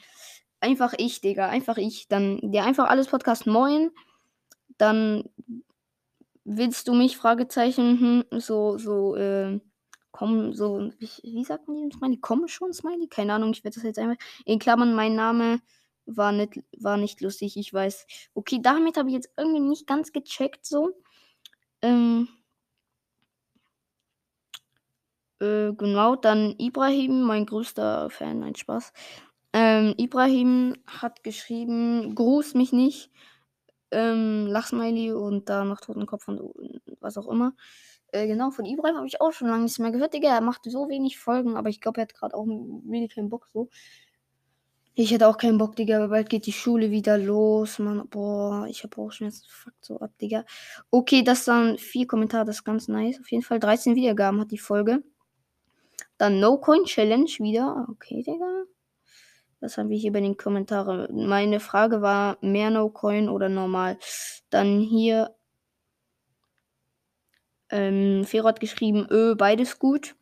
einfach 0.60 0.94
ich, 0.98 1.20
Digga. 1.20 1.48
Einfach 1.48 1.76
ich. 1.78 2.08
Dann 2.08 2.40
der 2.42 2.64
einfach 2.64 2.88
alles 2.88 3.08
Podcast 3.08 3.46
Moin. 3.46 3.90
Dann 4.78 5.24
willst 6.44 6.88
du 6.88 6.94
mich? 6.94 7.16
Fragezeichen. 7.16 8.24
Hm, 8.30 8.40
so, 8.40 8.78
so, 8.78 9.16
äh, 9.16 9.60
komm, 10.12 10.54
so, 10.54 10.90
wie, 10.98 11.08
wie 11.22 11.44
sagt 11.44 11.68
man 11.68 11.88
die 11.90 11.96
Smiley? 11.96 12.18
Komm 12.20 12.48
schon, 12.48 12.72
Smiley? 12.72 13.08
Keine 13.08 13.34
Ahnung, 13.34 13.50
ich 13.52 13.64
werde 13.64 13.74
das 13.76 13.84
jetzt 13.84 13.98
einfach. 13.98 14.22
In 14.44 14.58
Klammern, 14.58 14.94
mein 14.94 15.14
Name 15.14 15.60
war 16.06 16.32
nicht, 16.32 16.60
war 16.78 16.96
nicht 16.96 17.20
lustig, 17.20 17.56
ich 17.56 17.72
weiß. 17.72 18.06
Okay, 18.34 18.60
damit 18.62 18.96
habe 18.96 19.08
ich 19.08 19.14
jetzt 19.14 19.30
irgendwie 19.36 19.60
nicht 19.60 19.86
ganz 19.86 20.12
gecheckt, 20.12 20.66
so. 20.66 20.90
Ähm, 21.82 22.28
Äh, 25.40 25.72
genau, 25.72 26.16
dann 26.16 26.54
Ibrahim, 26.58 27.22
mein 27.22 27.46
größter 27.46 28.10
Fan, 28.10 28.42
ein 28.42 28.54
Spaß. 28.54 28.92
Ähm, 29.52 29.94
Ibrahim 29.96 30.76
hat 30.86 31.24
geschrieben, 31.24 32.14
gruß 32.14 32.54
mich 32.54 32.72
nicht. 32.72 33.10
Ähm, 33.90 34.46
Lachsmiley 34.46 35.12
und 35.12 35.48
da 35.48 35.64
noch 35.64 35.80
Totenkopf 35.80 36.28
und 36.28 36.40
was 37.00 37.18
auch 37.18 37.28
immer. 37.28 37.54
Äh, 38.12 38.26
genau, 38.28 38.50
von 38.50 38.66
Ibrahim 38.66 38.96
habe 38.96 39.06
ich 39.08 39.20
auch 39.20 39.32
schon 39.32 39.48
lange 39.48 39.64
nichts 39.64 39.78
mehr 39.78 39.90
gehört, 39.92 40.14
Digga. 40.14 40.28
Er 40.34 40.40
macht 40.42 40.62
so 40.64 40.88
wenig 40.88 41.18
Folgen, 41.18 41.56
aber 41.56 41.70
ich 41.70 41.80
glaube, 41.80 42.00
er 42.00 42.02
hat 42.04 42.14
gerade 42.14 42.36
auch 42.36 42.46
really 42.46 43.08
keinen 43.08 43.30
Bock 43.30 43.48
so. 43.52 43.68
Ich 45.02 45.12
hätte 45.12 45.28
auch 45.28 45.38
keinen 45.38 45.56
Bock, 45.56 45.76
Digga, 45.76 46.08
bald 46.08 46.28
geht 46.28 46.44
die 46.44 46.52
Schule 46.52 46.90
wieder 46.90 47.16
los, 47.16 47.78
Mann. 47.78 48.06
Boah, 48.10 48.66
ich 48.68 48.84
habe 48.84 49.00
auch 49.00 49.10
jetzt 49.14 49.50
fuck 49.50 49.72
so 49.80 49.98
ab, 49.98 50.10
Digga. 50.20 50.44
Okay, 50.90 51.22
das 51.22 51.46
waren 51.46 51.78
vier 51.78 52.06
Kommentare, 52.06 52.44
das 52.44 52.56
ist 52.56 52.64
ganz 52.64 52.86
nice. 52.86 53.18
Auf 53.18 53.30
jeden 53.30 53.42
Fall 53.42 53.60
13 53.60 53.94
Wiedergaben 53.94 54.38
hat 54.40 54.50
die 54.50 54.58
Folge. 54.58 55.02
Dann 56.18 56.38
No 56.38 56.58
Coin 56.58 56.84
Challenge 56.84 57.30
wieder. 57.38 57.86
Okay, 57.88 58.22
Digga. 58.22 58.64
Was 59.60 59.78
haben 59.78 59.88
wir 59.88 59.96
hier 59.96 60.12
bei 60.12 60.20
den 60.20 60.36
Kommentaren? 60.36 61.26
Meine 61.26 61.60
Frage 61.60 62.02
war 62.02 62.36
mehr 62.42 62.68
No 62.68 62.90
Coin 62.90 63.30
oder 63.30 63.48
normal. 63.48 63.98
Dann 64.50 64.80
hier 64.80 65.34
ähm, 67.70 68.24
Fero 68.26 68.48
hat 68.48 68.60
geschrieben, 68.60 69.06
öh, 69.10 69.34
beides 69.34 69.78
gut. 69.78 70.14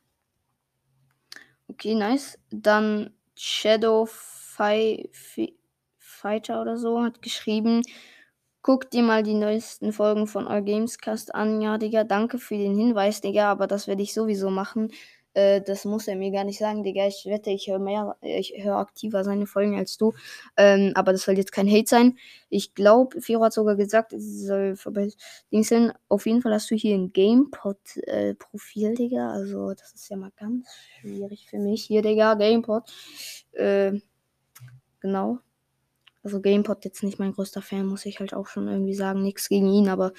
Okay, 1.66 1.96
nice. 1.96 2.38
Dann 2.50 3.10
Shadow 3.34 4.08
Fi 4.58 5.08
Fi 5.12 5.54
Fighter 5.98 6.60
oder 6.60 6.76
so 6.76 7.00
hat 7.02 7.22
geschrieben, 7.22 7.82
guck 8.62 8.90
dir 8.90 9.02
mal 9.04 9.22
die 9.22 9.34
neuesten 9.34 9.92
Folgen 9.92 10.26
von 10.26 10.48
All 10.48 10.64
Gamescast 10.64 11.34
an. 11.34 11.60
Ja, 11.62 11.78
Digga, 11.78 12.02
danke 12.04 12.38
für 12.38 12.56
den 12.58 12.76
Hinweis, 12.76 13.20
Digga, 13.20 13.50
aber 13.52 13.68
das 13.68 13.86
werde 13.86 14.02
ich 14.02 14.14
sowieso 14.14 14.50
machen. 14.50 14.90
Äh, 15.34 15.60
das 15.62 15.84
muss 15.84 16.08
er 16.08 16.16
mir 16.16 16.32
gar 16.32 16.42
nicht 16.42 16.58
sagen, 16.58 16.82
Digga. 16.82 17.06
Ich 17.06 17.24
wette, 17.26 17.50
ich 17.50 17.68
höre 17.68 17.78
mehr, 17.78 18.16
ich 18.20 18.52
höre 18.56 18.78
aktiver 18.78 19.22
seine 19.22 19.46
Folgen 19.46 19.78
als 19.78 19.96
du. 19.96 20.12
Ähm, 20.56 20.90
aber 20.96 21.12
das 21.12 21.22
soll 21.22 21.36
jetzt 21.36 21.52
kein 21.52 21.70
Hate 21.70 21.86
sein. 21.88 22.18
Ich 22.48 22.74
glaube, 22.74 23.20
Firo 23.20 23.44
hat 23.44 23.52
sogar 23.52 23.76
gesagt, 23.76 24.12
es 24.12 24.44
soll 24.44 24.74
verbessern. 24.74 25.92
Auf 26.08 26.26
jeden 26.26 26.42
Fall 26.42 26.52
hast 26.54 26.70
du 26.72 26.74
hier 26.74 26.96
ein 26.96 27.12
GamePod-Profil, 27.12 28.90
äh, 28.92 28.94
Digga. 28.94 29.30
Also, 29.30 29.72
das 29.74 29.92
ist 29.92 30.08
ja 30.08 30.16
mal 30.16 30.32
ganz 30.36 30.68
schwierig 31.00 31.46
für 31.48 31.58
mich. 31.60 31.84
Hier, 31.84 32.02
Digga, 32.02 32.34
GamePod. 32.34 32.90
Äh, 33.52 34.00
genau. 35.00 35.38
Also 36.22 36.40
GamePod 36.40 36.84
jetzt 36.84 37.02
nicht 37.02 37.18
mein 37.18 37.32
größter 37.32 37.62
Fan, 37.62 37.86
muss 37.86 38.06
ich 38.06 38.20
halt 38.20 38.34
auch 38.34 38.48
schon 38.48 38.68
irgendwie 38.68 38.94
sagen. 38.94 39.22
Nichts 39.22 39.48
gegen 39.48 39.68
ihn, 39.68 39.88
aber 39.88 40.12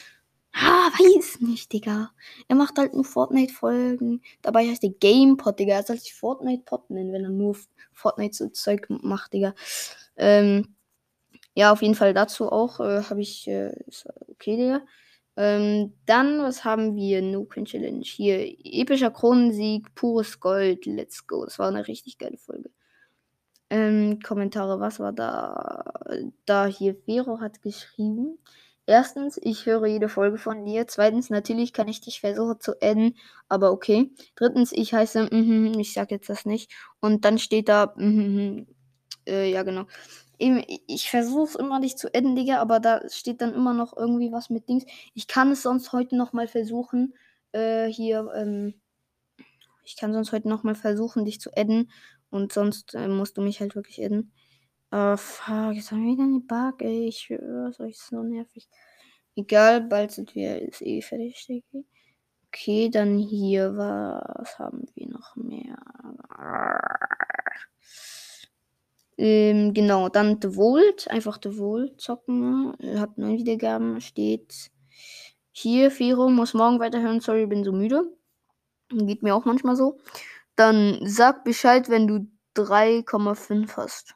Ah, 0.53 0.89
weiß 0.99 1.41
nicht, 1.41 1.71
Digga. 1.73 2.11
Er 2.47 2.55
macht 2.55 2.77
halt 2.77 2.93
nur 2.93 3.05
Fortnite-Folgen. 3.05 4.21
Dabei 4.41 4.67
heißt 4.67 4.83
der 4.83 4.91
GamePod, 4.91 5.59
Digga. 5.59 5.75
Er 5.75 5.83
soll 5.83 5.97
sich 5.97 6.13
Fortnite-Pod 6.15 6.89
nennen, 6.89 7.13
wenn 7.13 7.23
er 7.23 7.29
nur 7.29 7.55
Fortnite 7.93 8.35
so 8.35 8.49
Zeug 8.49 8.87
macht, 8.89 9.33
Digga. 9.33 9.53
Ähm, 10.17 10.75
ja, 11.55 11.71
auf 11.71 11.81
jeden 11.81 11.95
Fall 11.95 12.13
dazu 12.13 12.51
auch 12.51 12.79
äh, 12.79 13.03
habe 13.03 13.21
ich. 13.21 13.47
Äh, 13.47 13.71
okay, 14.29 14.57
Digga. 14.57 14.81
Ähm, 15.37 15.93
dann, 16.05 16.41
was 16.41 16.65
haben 16.65 16.95
wir? 16.95 17.21
No 17.21 17.45
Queen 17.45 17.65
Challenge. 17.65 18.03
Hier, 18.03 18.55
epischer 18.63 19.11
Kronensieg, 19.11 19.93
pures 19.95 20.39
Gold. 20.39 20.85
Let's 20.85 21.27
go. 21.27 21.45
Das 21.45 21.59
war 21.59 21.69
eine 21.69 21.87
richtig 21.87 22.17
geile 22.17 22.37
Folge. 22.37 22.71
Ähm, 23.69 24.19
Kommentare, 24.21 24.79
was 24.79 24.99
war 24.99 25.13
da? 25.13 25.83
Da 26.45 26.65
hier, 26.65 26.95
Vero 27.05 27.39
hat 27.39 27.61
geschrieben. 27.61 28.39
Erstens, 28.87 29.39
ich 29.41 29.67
höre 29.67 29.85
jede 29.85 30.09
Folge 30.09 30.39
von 30.39 30.65
dir. 30.65 30.87
Zweitens, 30.87 31.29
natürlich 31.29 31.73
kann 31.73 31.87
ich 31.87 32.01
dich 32.01 32.21
versuchen 32.21 32.59
zu 32.59 32.73
adden, 32.81 33.15
aber 33.47 33.71
okay. 33.71 34.11
Drittens, 34.35 34.71
ich 34.71 34.93
heiße, 34.93 35.25
mm, 35.31 35.79
ich 35.79 35.93
sag 35.93 36.09
jetzt 36.11 36.29
das 36.29 36.45
nicht. 36.45 36.71
Und 36.99 37.23
dann 37.25 37.37
steht 37.37 37.69
da, 37.69 37.93
mm, 37.95 38.65
äh, 39.27 39.51
ja 39.51 39.61
genau. 39.63 39.85
Eben, 40.39 40.63
ich 40.87 41.09
versuche 41.11 41.59
immer 41.59 41.79
dich 41.81 41.97
zu 41.97 42.07
adden, 42.13 42.35
Digga, 42.35 42.59
aber 42.59 42.79
da 42.79 43.01
steht 43.09 43.41
dann 43.41 43.53
immer 43.53 43.73
noch 43.73 43.95
irgendwie 43.95 44.31
was 44.31 44.49
mit 44.49 44.67
Dings. 44.69 44.85
Ich 45.13 45.27
kann 45.27 45.51
es 45.51 45.61
sonst 45.63 45.93
heute 45.93 46.15
noch 46.17 46.33
mal 46.33 46.47
versuchen, 46.47 47.13
äh, 47.51 47.87
hier, 47.87 48.31
ähm, 48.35 48.73
ich 49.83 49.97
kann 49.97 50.13
sonst 50.13 50.31
heute 50.31 50.47
noch 50.49 50.63
mal 50.63 50.75
versuchen, 50.75 51.25
dich 51.25 51.41
zu 51.41 51.51
adden. 51.55 51.91
Und 52.29 52.53
sonst 52.53 52.93
äh, 52.95 53.07
musst 53.07 53.37
du 53.37 53.41
mich 53.41 53.59
halt 53.59 53.75
wirklich 53.75 54.03
adden. 54.03 54.31
Oh, 54.91 55.17
fuck, 55.17 55.73
jetzt 55.73 55.91
haben 55.91 56.05
wir 56.05 56.13
wieder 56.13 56.23
eine 56.23 56.39
Bug, 56.39 56.81
ey. 56.81 57.07
Ich 57.07 57.19
schwöre, 57.19 57.71
das 57.77 57.79
ist 57.79 58.07
so 58.07 58.23
nervig. 58.23 58.67
Egal, 59.35 59.81
bald 59.81 60.11
sind 60.11 60.35
wir 60.35 60.61
ist 60.61 60.81
eh 60.81 61.01
fertig, 61.01 61.45
Digga. 61.47 61.85
Okay, 62.47 62.89
dann 62.89 63.19
hier, 63.19 63.77
was 63.77 64.57
haben 64.57 64.85
wir 64.95 65.07
noch 65.07 65.35
mehr? 65.35 65.77
Ähm, 69.17 69.73
genau, 69.73 70.09
dann 70.09 70.39
The 70.41 70.55
Volt, 70.55 71.09
einfach 71.11 71.39
The 71.43 71.57
Volt 71.57 72.01
zocken. 72.01 72.73
Hat 72.97 73.17
neun 73.17 73.37
Wiedergaben, 73.37 74.01
steht 74.01 74.71
hier, 75.51 75.91
Firo, 75.91 76.29
muss 76.29 76.53
morgen 76.53 76.79
weiterhören, 76.79 77.21
sorry, 77.21 77.45
bin 77.45 77.63
so 77.63 77.71
müde. 77.71 78.11
Geht 78.89 79.21
mir 79.21 79.35
auch 79.35 79.45
manchmal 79.45 79.75
so. 79.75 79.99
Dann 80.59 80.99
sag 81.03 81.45
Bescheid, 81.45 81.87
wenn 81.87 82.05
du 82.05 82.27
3,5 82.53 83.77
hast 83.77 84.15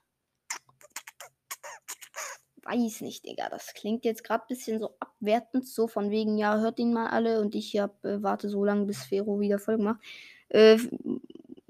weiß 2.65 3.01
nicht, 3.01 3.25
Digga. 3.25 3.49
Das 3.49 3.73
klingt 3.73 4.05
jetzt 4.05 4.23
gerade 4.23 4.43
ein 4.43 4.47
bisschen 4.47 4.79
so 4.79 4.95
abwertend, 4.99 5.67
so 5.67 5.87
von 5.87 6.09
wegen, 6.09 6.37
ja, 6.37 6.57
hört 6.59 6.79
ihn 6.79 6.93
mal 6.93 7.07
alle 7.07 7.39
und 7.41 7.55
ich 7.55 7.77
hab, 7.77 8.03
äh, 8.05 8.21
warte 8.23 8.49
so 8.49 8.63
lange, 8.63 8.85
bis 8.85 9.03
Fero 9.03 9.39
wieder 9.39 9.59
Folgen 9.59 9.83
macht. 9.83 10.01
Äh, 10.49 10.77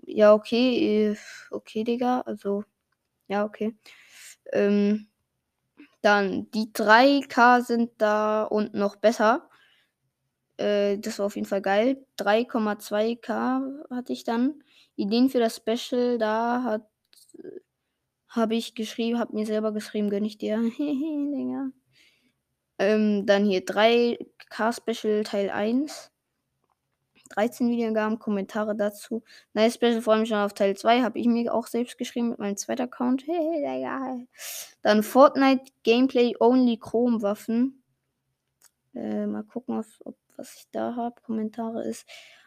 ja, 0.06 0.34
okay, 0.34 1.12
äh, 1.12 1.18
okay, 1.51 1.84
Digga. 1.84 2.22
Also, 2.22 2.63
ja, 3.27 3.46
okay. 3.46 3.75
Ähm, 4.51 5.08
dann, 6.01 6.51
die 6.51 6.72
3K 6.74 7.62
sind 7.62 7.92
da 7.98 8.44
und 8.44 8.74
noch 8.74 8.98
besser. 8.98 9.50
Äh, 10.63 10.98
das 11.00 11.20
war 11.20 11.27
auf 11.27 11.36
jeden 11.36 11.48
Fall 11.48 11.62
geil. 11.62 12.05
3,2K 12.17 13.89
hatte 13.89 14.13
ich 14.13 14.24
dann. 14.24 14.63
Ideen 14.96 15.29
für 15.29 15.39
das 15.39 15.58
Special, 15.58 16.17
da 16.17 16.63
hat 16.63 16.84
habe 18.34 18.55
ich 18.55 18.74
geschrieben, 18.74 19.20
habe 19.20 19.36
mir 19.36 19.46
selber 19.46 19.72
geschrieben, 19.72 20.10
gönn 20.10 20.25
ich 20.25 20.38
dir. 20.38 20.60
Ähm, 22.79 23.27
dann 23.27 23.46
hier 23.46 23.63
3K 23.63 24.74
Special 24.74 25.24
Teil 25.24 25.51
1. 25.51 26.12
13 27.29 27.70
Wiedergaben, 27.70 28.17
Kommentare 28.17 28.75
dazu. 28.75 29.24
Nice 29.53 29.75
Special, 29.75 30.01
freue 30.01 30.20
mich 30.20 30.29
schon 30.29 30.39
auf 30.39 30.55
Teil 30.55 30.75
2. 30.75 31.03
Habe 31.03 31.20
ich 31.20 31.27
mir 31.27 31.53
auch 31.53 31.67
selbst 31.67 32.00
geschrieben 32.00 32.29
mit 32.29 32.39
meinem 32.39 32.58
zweiten 32.58 32.82
Account. 32.82 33.25
Dann 34.82 35.03
Fortnite 35.03 35.72
Gameplay 35.84 36.34
Only 36.39 36.77
Chrome 36.77 37.22
Waffen. 37.22 37.84
Äh, 38.96 39.27
mal 39.27 39.43
gucken, 39.43 39.84
ob 40.03 40.15
was 40.38 40.56
ich 40.56 40.66
da 40.72 40.96
habe. 40.96 41.22
Kommentare 41.22 41.84
ist. 41.84 42.06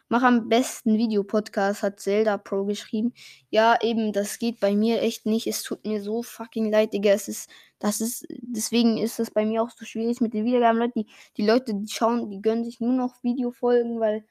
Mach 0.09 0.23
am 0.23 0.47
besten 0.47 0.97
Videopodcast, 0.97 1.83
hat 1.83 1.99
Zelda 1.99 2.37
Pro 2.37 2.63
geschrieben. 2.63 3.13
Ja, 3.49 3.77
eben, 3.81 4.13
das 4.13 4.39
geht 4.39 4.61
bei 4.61 4.73
mir 4.73 5.01
echt 5.01 5.25
nicht. 5.25 5.47
Es 5.47 5.63
tut 5.63 5.85
mir 5.85 6.01
so 6.01 6.23
fucking 6.23 6.71
leid, 6.71 6.93
Digga. 6.93 7.11
Es 7.11 7.27
ist, 7.27 7.49
das 7.79 7.99
ist, 7.99 8.25
deswegen 8.29 8.97
ist 8.97 9.19
es 9.19 9.31
bei 9.31 9.45
mir 9.45 9.61
auch 9.61 9.69
so 9.69 9.83
schwierig 9.83 10.21
mit 10.21 10.33
den 10.33 10.45
Wiedergaben. 10.45 10.79
Leute, 10.79 10.93
die, 10.95 11.07
die 11.35 11.45
Leute, 11.45 11.73
die 11.75 11.87
schauen, 11.89 12.29
die 12.29 12.41
gönnen 12.41 12.63
sich 12.63 12.79
nur 12.79 12.93
noch 12.93 13.21
Videofolgen, 13.21 13.99
weil 13.99 14.25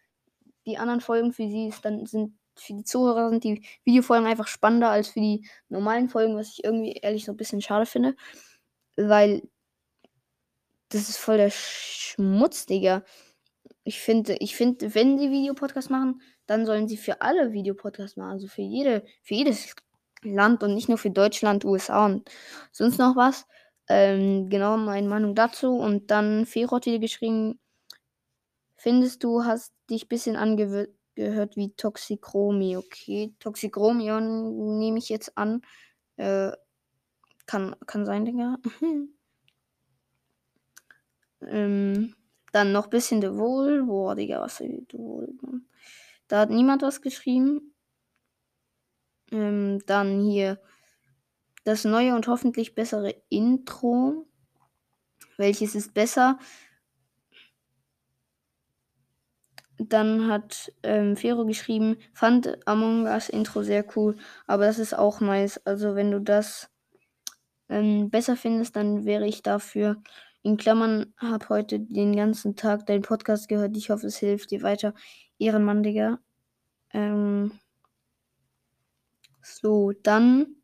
die 0.64 0.78
anderen 0.78 1.02
Folgen 1.02 1.32
für 1.32 1.46
sie 1.48 1.68
ist, 1.68 1.84
dann 1.84 2.06
sind, 2.06 2.38
für 2.56 2.72
die 2.72 2.84
Zuhörer 2.84 3.28
sind 3.30 3.44
die 3.44 3.62
Videofolgen 3.84 4.26
einfach 4.26 4.48
spannender 4.48 4.90
als 4.90 5.08
für 5.08 5.20
die 5.20 5.46
normalen 5.68 6.08
Folgen, 6.08 6.36
was 6.36 6.52
ich 6.52 6.64
irgendwie 6.64 6.92
ehrlich 6.92 7.26
so 7.26 7.32
ein 7.32 7.36
bisschen 7.36 7.60
schade 7.60 7.84
finde. 7.84 8.16
Weil 8.96 9.42
das 10.88 11.10
ist 11.10 11.18
voll 11.18 11.36
der 11.36 11.50
Schmutz, 11.50 12.64
Digga 12.64 13.04
ich 13.86 14.00
finde, 14.00 14.34
ich 14.40 14.56
finde, 14.56 14.94
wenn 14.96 15.16
sie 15.16 15.30
Videopodcast 15.30 15.90
machen, 15.90 16.20
dann 16.46 16.66
sollen 16.66 16.88
sie 16.88 16.96
für 16.96 17.20
alle 17.20 17.52
Videopodcast 17.52 18.16
machen, 18.16 18.32
also 18.32 18.48
für 18.48 18.62
jede, 18.62 19.04
für 19.22 19.34
jedes 19.34 19.76
Land 20.22 20.64
und 20.64 20.74
nicht 20.74 20.88
nur 20.88 20.98
für 20.98 21.10
Deutschland, 21.10 21.64
USA 21.64 22.04
und 22.06 22.28
sonst 22.72 22.98
noch 22.98 23.14
was. 23.14 23.46
Ähm, 23.88 24.50
genau 24.50 24.76
meine 24.76 25.08
Meinung 25.08 25.36
dazu. 25.36 25.76
Und 25.76 26.10
dann 26.10 26.46
Ferot 26.46 26.84
wieder 26.86 26.98
geschrieben, 26.98 27.60
findest 28.76 29.22
du, 29.22 29.44
hast 29.44 29.72
dich 29.88 30.06
ein 30.06 30.08
bisschen 30.08 30.34
angehört 30.34 31.56
wie 31.56 31.72
Toxicromi. 31.76 32.76
Okay, 32.76 33.34
Toxicromi 33.38 34.10
nehme 34.10 34.98
ich 34.98 35.08
jetzt 35.08 35.38
an. 35.38 35.62
Äh, 36.16 36.50
kann, 37.46 37.76
kann 37.86 38.04
sein, 38.04 38.24
Digga. 38.24 38.56
ähm, 41.42 42.16
dann 42.56 42.72
noch 42.72 42.84
ein 42.84 42.90
bisschen 42.90 43.20
The 43.20 43.34
Wohl. 43.34 43.84
Boah, 43.84 44.14
Digga, 44.14 44.40
was 44.40 44.60
ist 44.60 44.90
The 44.90 44.98
Wohl? 44.98 45.28
Da 46.26 46.40
hat 46.40 46.50
niemand 46.50 46.82
was 46.82 47.02
geschrieben. 47.02 47.74
Ähm, 49.30 49.80
dann 49.86 50.22
hier 50.22 50.58
das 51.64 51.84
neue 51.84 52.14
und 52.14 52.28
hoffentlich 52.28 52.74
bessere 52.74 53.14
Intro. 53.28 54.26
Welches 55.36 55.74
ist 55.74 55.92
besser? 55.92 56.38
Dann 59.78 60.28
hat 60.28 60.72
ähm, 60.82 61.16
Fero 61.16 61.44
geschrieben, 61.44 61.98
fand 62.14 62.66
Among 62.66 63.04
Us 63.04 63.28
Intro 63.28 63.62
sehr 63.62 63.84
cool, 63.94 64.16
aber 64.46 64.64
das 64.64 64.78
ist 64.78 64.94
auch 64.94 65.20
nice. 65.20 65.60
Also 65.66 65.94
wenn 65.94 66.10
du 66.10 66.20
das 66.20 66.70
ähm, 67.68 68.08
besser 68.08 68.36
findest, 68.36 68.76
dann 68.76 69.04
wäre 69.04 69.26
ich 69.26 69.42
dafür. 69.42 70.02
In 70.46 70.56
Klammern, 70.58 71.12
hab 71.16 71.48
heute 71.48 71.80
den 71.80 72.14
ganzen 72.14 72.54
Tag 72.54 72.86
deinen 72.86 73.02
Podcast 73.02 73.48
gehört. 73.48 73.76
Ich 73.76 73.90
hoffe, 73.90 74.06
es 74.06 74.18
hilft 74.18 74.52
dir 74.52 74.62
weiter. 74.62 74.94
Ehrenmann, 75.40 75.82
Digga. 75.82 76.20
Ähm, 76.92 77.50
so, 79.42 79.90
dann. 80.04 80.54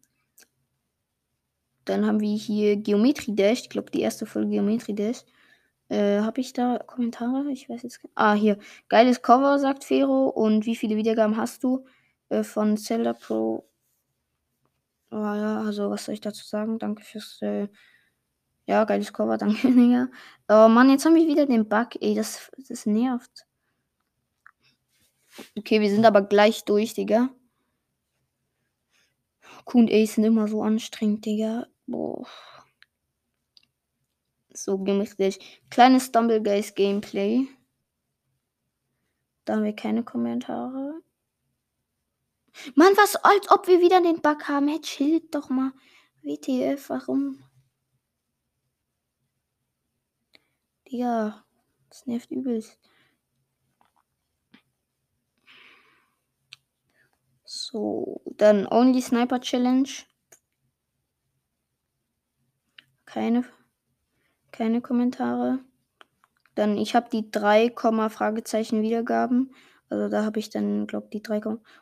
Dann 1.84 2.06
haben 2.06 2.20
wir 2.20 2.36
hier 2.36 2.76
Geometrie 2.76 3.34
Dash. 3.34 3.62
Ich 3.62 3.70
glaube, 3.70 3.90
die 3.90 4.02
erste 4.02 4.24
Folge 4.24 4.50
Geometrie 4.50 4.94
Dash. 4.94 5.24
Äh, 5.88 6.20
habe 6.20 6.40
ich 6.40 6.52
da 6.52 6.78
Kommentare? 6.78 7.50
Ich 7.50 7.68
weiß 7.68 7.82
jetzt. 7.82 7.98
Ah, 8.14 8.34
hier. 8.34 8.58
Geiles 8.88 9.20
Cover, 9.20 9.58
sagt 9.58 9.82
Fero. 9.82 10.28
Und 10.28 10.64
wie 10.64 10.76
viele 10.76 10.94
Wiedergaben 10.94 11.36
hast 11.36 11.64
du? 11.64 11.86
Äh, 12.28 12.44
von 12.44 12.76
Zelda 12.76 13.14
Pro. 13.14 13.68
Oh, 15.10 15.16
ja, 15.16 15.60
also, 15.66 15.90
was 15.90 16.04
soll 16.04 16.14
ich 16.14 16.20
dazu 16.20 16.44
sagen? 16.44 16.78
Danke 16.78 17.02
fürs. 17.02 17.42
Äh, 17.42 17.66
ja, 18.66 18.84
geiles 18.84 19.12
Cover, 19.12 19.36
danke, 19.38 19.68
Digga. 19.72 20.08
Oh 20.48 20.68
Mann, 20.68 20.90
jetzt 20.90 21.04
haben 21.04 21.14
wir 21.14 21.26
wieder 21.26 21.46
den 21.46 21.68
Bug. 21.68 21.96
Ey, 22.00 22.14
das, 22.14 22.50
das 22.68 22.86
nervt. 22.86 23.46
Okay, 25.56 25.80
wir 25.80 25.90
sind 25.90 26.04
aber 26.04 26.22
gleich 26.22 26.64
durch, 26.64 26.94
Digga. 26.94 27.30
Q 29.64 29.78
und 29.78 29.90
sind 30.08 30.24
immer 30.24 30.48
so 30.48 30.62
anstrengend, 30.62 31.24
Digga. 31.24 31.66
Boah. 31.86 32.26
So 34.52 34.78
gemütlich. 34.78 35.62
Kleines 35.70 36.06
Stumbleguys 36.06 36.74
Gameplay. 36.74 37.46
Da 39.44 39.54
haben 39.54 39.64
wir 39.64 39.74
keine 39.74 40.04
Kommentare. 40.04 41.00
Mann, 42.74 42.92
was, 42.96 43.16
als 43.16 43.50
ob 43.50 43.66
wir 43.66 43.80
wieder 43.80 44.02
den 44.02 44.20
Bug 44.20 44.48
haben. 44.48 44.68
Hey, 44.68 44.80
chillt 44.80 45.34
doch 45.34 45.48
mal. 45.48 45.72
WTF, 46.22 46.90
warum? 46.90 47.38
Digga, 50.92 51.42
das 51.88 52.06
nervt 52.06 52.30
übelst. 52.30 52.78
So, 57.44 58.20
dann 58.36 58.66
Only 58.66 59.00
Sniper 59.00 59.40
Challenge. 59.40 59.88
Keine, 63.06 63.44
keine 64.50 64.82
Kommentare. 64.82 65.60
Dann, 66.54 66.76
ich 66.76 66.94
habe 66.94 67.08
die 67.10 67.30
3, 67.30 67.70
Fragezeichen 68.10 68.82
Wiedergaben. 68.82 69.54
Also 69.88 70.10
da 70.10 70.26
habe 70.26 70.40
ich 70.40 70.50
dann, 70.50 70.86
glaube 70.86 71.08
die 71.10 71.22
3, 71.22 71.40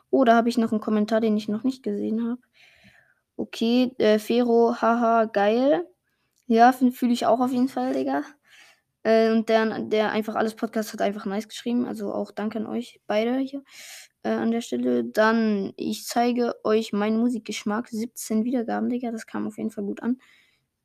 oh, 0.09 0.23
da 0.23 0.35
habe 0.35 0.47
ich 0.47 0.57
noch 0.57 0.71
einen 0.71 0.79
Kommentar, 0.79 1.19
den 1.19 1.35
ich 1.35 1.49
noch 1.49 1.63
nicht 1.63 1.83
gesehen 1.83 2.23
habe. 2.23 2.41
Okay, 3.35 3.93
äh, 3.97 4.19
Fero, 4.19 4.75
haha, 4.81 5.25
geil. 5.25 5.85
Ja, 6.47 6.71
fühle 6.71 7.11
ich 7.11 7.25
auch 7.25 7.41
auf 7.41 7.51
jeden 7.51 7.67
Fall, 7.67 7.93
Digga. 7.93 8.23
Äh, 9.03 9.31
und 9.31 9.49
der, 9.49 9.79
der 9.79 10.11
einfach 10.11 10.35
alles 10.35 10.55
Podcast 10.55 10.93
hat 10.93 11.01
einfach 11.01 11.25
nice 11.25 11.47
geschrieben. 11.47 11.85
Also 11.85 12.13
auch 12.13 12.31
danke 12.31 12.59
an 12.59 12.67
euch 12.67 13.01
beide 13.07 13.37
hier 13.39 13.63
äh, 14.23 14.29
an 14.29 14.51
der 14.51 14.61
Stelle. 14.61 15.03
Dann, 15.03 15.73
ich 15.77 16.05
zeige 16.05 16.55
euch 16.63 16.93
meinen 16.93 17.19
Musikgeschmack. 17.19 17.89
17 17.89 18.43
Wiedergaben, 18.45 18.89
Digga. 18.89 19.11
Das 19.11 19.25
kam 19.25 19.47
auf 19.47 19.57
jeden 19.57 19.71
Fall 19.71 19.85
gut 19.85 20.03
an. 20.03 20.17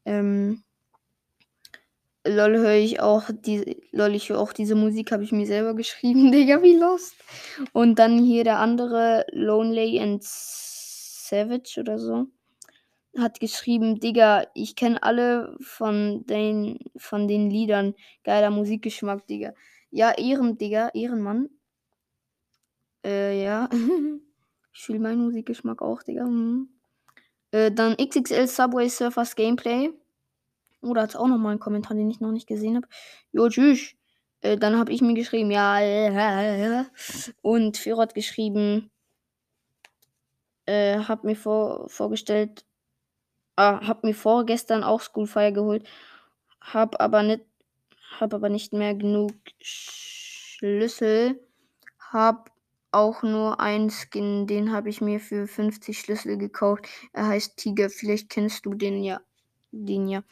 Ähm, 0.04 0.64
lol, 2.26 2.56
höre 2.58 2.74
ich 2.74 3.00
auch 3.00 3.30
die, 3.30 3.82
lol, 3.92 4.14
ich 4.14 4.28
höre 4.28 4.38
auch 4.38 4.52
diese 4.52 4.74
Musik, 4.74 5.12
habe 5.12 5.24
ich 5.24 5.32
mir 5.32 5.46
selber 5.46 5.74
geschrieben, 5.74 6.32
Digga, 6.32 6.62
wie 6.62 6.76
lost. 6.76 7.14
Und 7.72 7.98
dann 7.98 8.18
hier 8.18 8.44
der 8.44 8.58
andere, 8.58 9.26
Lonely 9.32 10.00
and 10.00 10.22
Savage 10.22 11.78
oder 11.80 11.98
so, 11.98 12.26
hat 13.20 13.40
geschrieben, 13.40 14.00
Digga, 14.00 14.46
ich 14.54 14.76
kenne 14.76 15.02
alle 15.02 15.56
von 15.60 16.24
den, 16.26 16.78
von 16.96 17.28
den 17.28 17.50
Liedern. 17.50 17.94
Geiler 18.24 18.50
Musikgeschmack, 18.50 19.26
Digga. 19.26 19.52
Ja, 19.90 20.12
Ehren, 20.12 20.58
Digga, 20.58 20.90
Ehrenmann. 20.94 21.48
Äh, 23.04 23.42
ja. 23.42 23.68
ich 24.72 24.80
fühle 24.80 24.98
meinen 24.98 25.24
Musikgeschmack 25.24 25.82
auch, 25.82 26.02
Digga. 26.02 26.24
Hm. 26.24 26.68
Äh, 27.52 27.70
dann 27.72 27.96
XXL 27.96 28.46
Subway 28.46 28.88
Surfers 28.88 29.36
Gameplay. 29.36 29.90
Oh, 30.82 30.94
da 30.94 31.02
hat 31.02 31.16
auch 31.16 31.26
nochmal 31.26 31.52
einen 31.52 31.60
Kommentar, 31.60 31.96
den 31.96 32.10
ich 32.10 32.20
noch 32.20 32.32
nicht 32.32 32.46
gesehen 32.46 32.76
habe. 32.76 32.88
Jo, 33.32 33.48
tschüss. 33.48 33.94
Äh, 34.40 34.56
dann 34.56 34.78
habe 34.78 34.92
ich 34.92 35.00
mir 35.00 35.14
geschrieben, 35.14 35.50
ja. 35.50 35.80
Äh, 35.80 36.84
und 37.42 37.76
Führer 37.76 38.02
hat 38.02 38.14
geschrieben, 38.14 38.90
äh, 40.66 40.98
hab 40.98 41.24
mir 41.24 41.36
vor, 41.36 41.88
vorgestellt, 41.88 42.64
äh, 43.56 43.62
hab 43.62 44.04
mir 44.04 44.14
vorgestern 44.14 44.84
auch 44.84 45.00
Schoolfire 45.00 45.52
geholt, 45.52 45.86
hab 46.60 47.00
aber 47.00 47.22
nicht, 47.22 47.44
hab 48.18 48.34
aber 48.34 48.48
nicht 48.48 48.72
mehr 48.72 48.94
genug 48.94 49.32
Schlüssel, 49.60 51.40
hab 52.12 52.50
auch 52.92 53.22
nur 53.22 53.60
einen 53.60 53.90
Skin, 53.90 54.46
den 54.46 54.72
habe 54.72 54.88
ich 54.88 55.00
mir 55.00 55.20
für 55.20 55.46
50 55.46 55.98
Schlüssel 55.98 56.38
gekauft. 56.38 56.86
Er 57.12 57.28
heißt 57.28 57.56
Tiger, 57.58 57.90
vielleicht 57.90 58.30
kennst 58.30 58.64
du 58.66 58.74
den 58.74 59.02
ja. 59.02 59.20
Den 59.72 60.08
ja. 60.08 60.22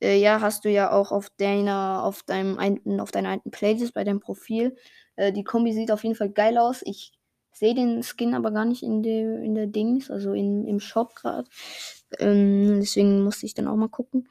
Äh, 0.00 0.18
ja, 0.18 0.40
hast 0.40 0.64
du 0.64 0.70
ja 0.70 0.90
auch 0.92 1.12
auf 1.12 1.28
deiner, 1.36 2.02
auf 2.04 2.22
deinem 2.22 2.58
einen, 2.58 3.00
auf 3.00 3.10
deiner 3.10 3.30
alten 3.30 3.50
Playlist 3.50 3.92
bei 3.94 4.04
deinem 4.04 4.20
Profil. 4.20 4.76
Äh, 5.16 5.32
die 5.32 5.44
Kombi 5.44 5.72
sieht 5.74 5.90
auf 5.90 6.04
jeden 6.04 6.16
Fall 6.16 6.30
geil 6.30 6.56
aus. 6.58 6.80
Ich 6.84 7.12
sehe 7.54 7.74
den 7.74 8.02
Skin 8.02 8.34
aber 8.34 8.50
gar 8.50 8.64
nicht 8.64 8.82
in 8.82 9.02
der, 9.02 9.40
in 9.42 9.54
der 9.54 9.66
Dings, 9.66 10.10
also 10.10 10.32
in, 10.34 10.66
im 10.66 10.80
Shop 10.80 11.14
gerade. 11.14 11.48
Ähm, 12.18 12.80
deswegen 12.80 13.22
musste 13.22 13.46
ich 13.46 13.54
dann 13.54 13.68
auch 13.68 13.76
mal 13.76 13.88
gucken. 13.88 14.28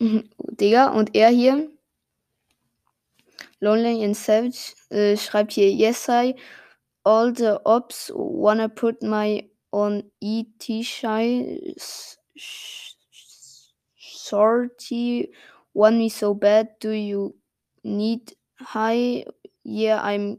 Digga, 0.00 0.92
und 0.92 1.14
er 1.14 1.30
hier, 1.30 1.70
Lonely 3.60 4.04
and 4.04 4.16
Savage, 4.16 4.74
äh, 4.90 5.16
schreibt 5.16 5.52
hier, 5.52 5.70
Yes, 5.70 6.08
I, 6.08 6.34
all 7.04 7.34
the 7.34 7.58
ops 7.64 8.12
wanna 8.14 8.68
put 8.68 9.02
my 9.02 9.48
on 9.72 10.04
ET 10.20 10.84
shy 10.84 11.74
sorty 13.96 15.30
want 15.74 15.96
me 15.96 16.08
so 16.08 16.34
bad, 16.34 16.68
do 16.80 16.90
you 16.90 17.34
need 17.82 18.34
high? 18.64 19.24
Yeah, 19.64 20.00
I'm 20.02 20.38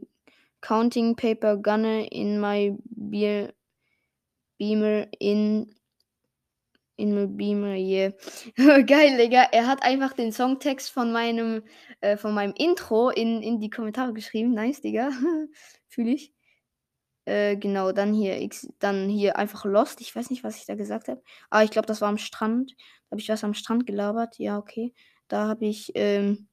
counting 0.60 1.14
paper 1.14 1.56
gunner 1.56 2.06
in 2.10 2.40
my 2.40 2.72
beer 3.10 3.52
beamer 4.58 5.06
in 5.20 5.74
in 6.96 7.14
my 7.14 7.26
beamer, 7.26 7.74
yeah. 7.74 8.10
Geil, 8.56 9.16
Digga. 9.16 9.48
Er 9.52 9.66
hat 9.66 9.82
einfach 9.82 10.12
den 10.12 10.30
Songtext 10.32 10.90
von 10.90 11.12
meinem 11.12 11.62
äh, 12.00 12.16
von 12.16 12.34
meinem 12.34 12.54
Intro 12.56 13.10
in, 13.10 13.42
in 13.42 13.60
die 13.60 13.70
Kommentare 13.70 14.12
geschrieben. 14.12 14.54
Nice, 14.54 14.80
Digga. 14.80 15.10
Fühle 15.88 16.12
ich. 16.12 16.32
Äh, 17.26 17.56
genau, 17.56 17.92
dann 17.92 18.12
hier, 18.12 18.40
X, 18.42 18.68
dann 18.78 19.08
hier 19.08 19.36
einfach 19.38 19.64
Lost. 19.64 20.00
Ich 20.00 20.14
weiß 20.14 20.30
nicht, 20.30 20.44
was 20.44 20.56
ich 20.56 20.66
da 20.66 20.74
gesagt 20.74 21.08
habe. 21.08 21.22
Ah, 21.50 21.62
ich 21.64 21.70
glaube, 21.70 21.86
das 21.86 22.00
war 22.00 22.08
am 22.08 22.18
Strand. 22.18 22.74
Da 23.08 23.12
habe 23.12 23.20
ich 23.20 23.28
was 23.28 23.44
am 23.44 23.54
Strand 23.54 23.86
gelabert. 23.86 24.38
Ja, 24.38 24.58
okay. 24.58 24.92
Da 25.28 25.48
habe 25.48 25.66
ich, 25.66 25.90
ähm, 25.94 26.48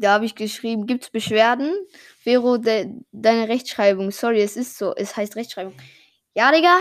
da 0.00 0.14
habe 0.14 0.24
ich 0.24 0.34
geschrieben, 0.34 0.86
gibt 0.86 1.04
es 1.04 1.10
Beschwerden? 1.10 1.72
Vero, 2.18 2.56
de, 2.56 2.90
deine 3.12 3.48
Rechtschreibung. 3.48 4.10
Sorry, 4.10 4.40
es 4.40 4.56
ist 4.56 4.78
so. 4.78 4.94
Es 4.94 5.16
heißt 5.16 5.36
Rechtschreibung. 5.36 5.74
Ja, 6.34 6.52
Digga, 6.52 6.76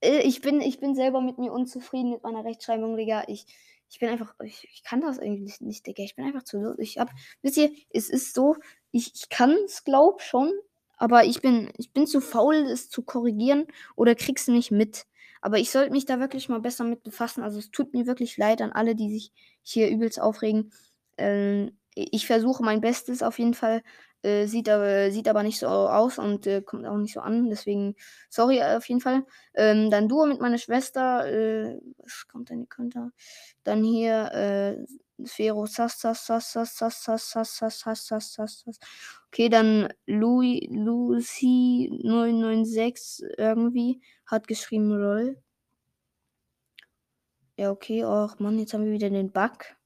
äh, 0.00 0.20
ich 0.20 0.40
bin, 0.40 0.60
ich 0.60 0.80
bin 0.80 0.94
selber 0.94 1.20
mit 1.20 1.38
mir 1.38 1.52
unzufrieden 1.52 2.10
mit 2.10 2.22
meiner 2.22 2.44
Rechtschreibung, 2.44 2.96
Digga. 2.96 3.24
Ich, 3.28 3.46
ich 3.88 3.98
bin 3.98 4.08
einfach, 4.08 4.34
ich, 4.42 4.68
ich 4.72 4.82
kann 4.82 5.00
das 5.00 5.18
eigentlich 5.18 5.60
nicht, 5.60 5.86
Digga. 5.86 6.02
Ich 6.02 6.16
bin 6.16 6.24
einfach 6.24 6.42
zu, 6.42 6.74
ich 6.78 6.98
hab, 6.98 7.10
wisst 7.42 7.56
ihr, 7.56 7.70
es 7.90 8.10
ist 8.10 8.34
so, 8.34 8.56
ich, 8.90 9.12
ich 9.14 9.28
kann 9.28 9.56
es, 9.64 9.84
glaub 9.84 10.20
schon, 10.20 10.52
aber 10.96 11.24
ich 11.24 11.40
bin, 11.40 11.70
ich 11.76 11.92
bin 11.92 12.06
zu 12.06 12.20
faul, 12.20 12.56
es 12.56 12.90
zu 12.90 13.02
korrigieren 13.02 13.66
oder 13.96 14.14
krieg's 14.14 14.48
nicht 14.48 14.70
mit. 14.70 15.06
Aber 15.40 15.58
ich 15.58 15.70
sollte 15.70 15.92
mich 15.92 16.06
da 16.06 16.20
wirklich 16.20 16.48
mal 16.48 16.60
besser 16.60 16.84
mit 16.84 17.02
befassen. 17.02 17.42
Also 17.42 17.58
es 17.58 17.70
tut 17.70 17.92
mir 17.92 18.06
wirklich 18.06 18.38
leid 18.38 18.62
an 18.62 18.72
alle, 18.72 18.94
die 18.94 19.10
sich 19.10 19.32
hier 19.62 19.90
übelst 19.90 20.18
aufregen. 20.18 20.72
Ähm, 21.18 21.76
ich 21.94 22.26
versuche 22.26 22.62
mein 22.62 22.80
Bestes 22.80 23.22
auf 23.22 23.38
jeden 23.38 23.54
Fall. 23.54 23.82
Äh, 24.22 24.46
sieht, 24.46 24.70
aber, 24.70 25.10
sieht 25.10 25.28
aber 25.28 25.42
nicht 25.42 25.58
so 25.58 25.66
aus 25.68 26.18
und 26.18 26.46
äh, 26.46 26.62
kommt 26.62 26.86
auch 26.86 26.96
nicht 26.96 27.12
so 27.14 27.20
an. 27.20 27.50
Deswegen, 27.50 27.94
sorry 28.30 28.58
äh, 28.58 28.76
auf 28.76 28.88
jeden 28.88 29.00
Fall. 29.02 29.24
Ähm, 29.54 29.90
dann 29.90 30.08
Duo 30.08 30.26
mit 30.26 30.40
meiner 30.40 30.58
Schwester. 30.58 31.26
Äh, 31.30 31.78
was 31.98 32.26
kommt 32.26 32.48
denn? 32.50 32.68
Könnte. 32.68 33.10
Dann 33.64 33.84
hier 33.84 34.32
äh, 34.32 35.26
Sphero. 35.26 35.66
Sass, 35.66 36.00
sass, 36.00 36.26
sass, 36.26 36.52
sass, 36.52 36.76
sass, 36.78 37.02
sass, 37.04 37.30
sass, 37.30 37.56
sass, 37.58 37.80
sass, 37.80 38.06
sass, 38.06 38.32
sass, 38.32 38.60
sass. 38.64 38.78
Okay, 39.28 39.48
dann 39.48 39.92
Louis, 40.06 40.66
Lucy 40.70 41.90
996 42.02 43.26
irgendwie 43.36 44.00
hat 44.26 44.48
geschrieben 44.48 44.92
Roll. 44.92 45.36
Ja, 47.56 47.70
okay. 47.70 48.04
Och 48.04 48.38
Mann, 48.40 48.58
jetzt 48.58 48.74
haben 48.74 48.84
wir 48.84 48.92
wieder 48.92 49.10
den 49.10 49.30
Bug. 49.32 49.76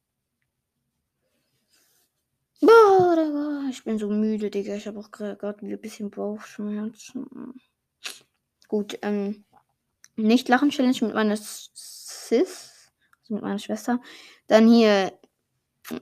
Boah, 2.60 3.66
ich 3.70 3.84
bin 3.84 3.98
so 3.98 4.08
müde, 4.08 4.50
Digga. 4.50 4.74
Ich 4.74 4.86
habe 4.86 4.98
auch 4.98 5.10
gerade 5.10 5.64
ein 5.64 5.80
bisschen 5.80 6.10
Bauchschmerzen. 6.10 7.54
Gut, 8.66 8.98
ähm, 9.02 9.44
nicht 10.16 10.48
lachen 10.48 10.70
Challenge 10.70 10.96
mit 11.02 11.14
meiner 11.14 11.36
Sis, 11.36 12.92
also 13.22 13.34
mit 13.34 13.42
meiner 13.42 13.58
Schwester. 13.58 14.00
Dann 14.48 14.68
hier 14.68 15.12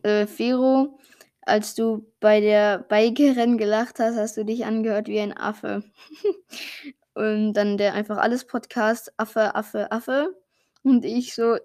äh, 0.02 0.26
Fero, 0.26 0.98
als 1.42 1.74
du 1.74 2.10
bei 2.20 2.40
der 2.40 2.78
Bike-Rennen 2.78 3.58
gelacht 3.58 3.98
hast, 4.00 4.16
hast 4.16 4.36
du 4.36 4.44
dich 4.44 4.64
angehört 4.64 5.08
wie 5.08 5.20
ein 5.20 5.36
Affe. 5.36 5.84
Und 7.14 7.54
dann 7.54 7.78
der 7.78 7.94
einfach 7.94 8.18
alles 8.18 8.46
Podcast, 8.46 9.12
Affe, 9.18 9.54
Affe, 9.54 9.92
Affe. 9.92 10.36
Und 10.82 11.04
ich 11.04 11.34
so, 11.34 11.56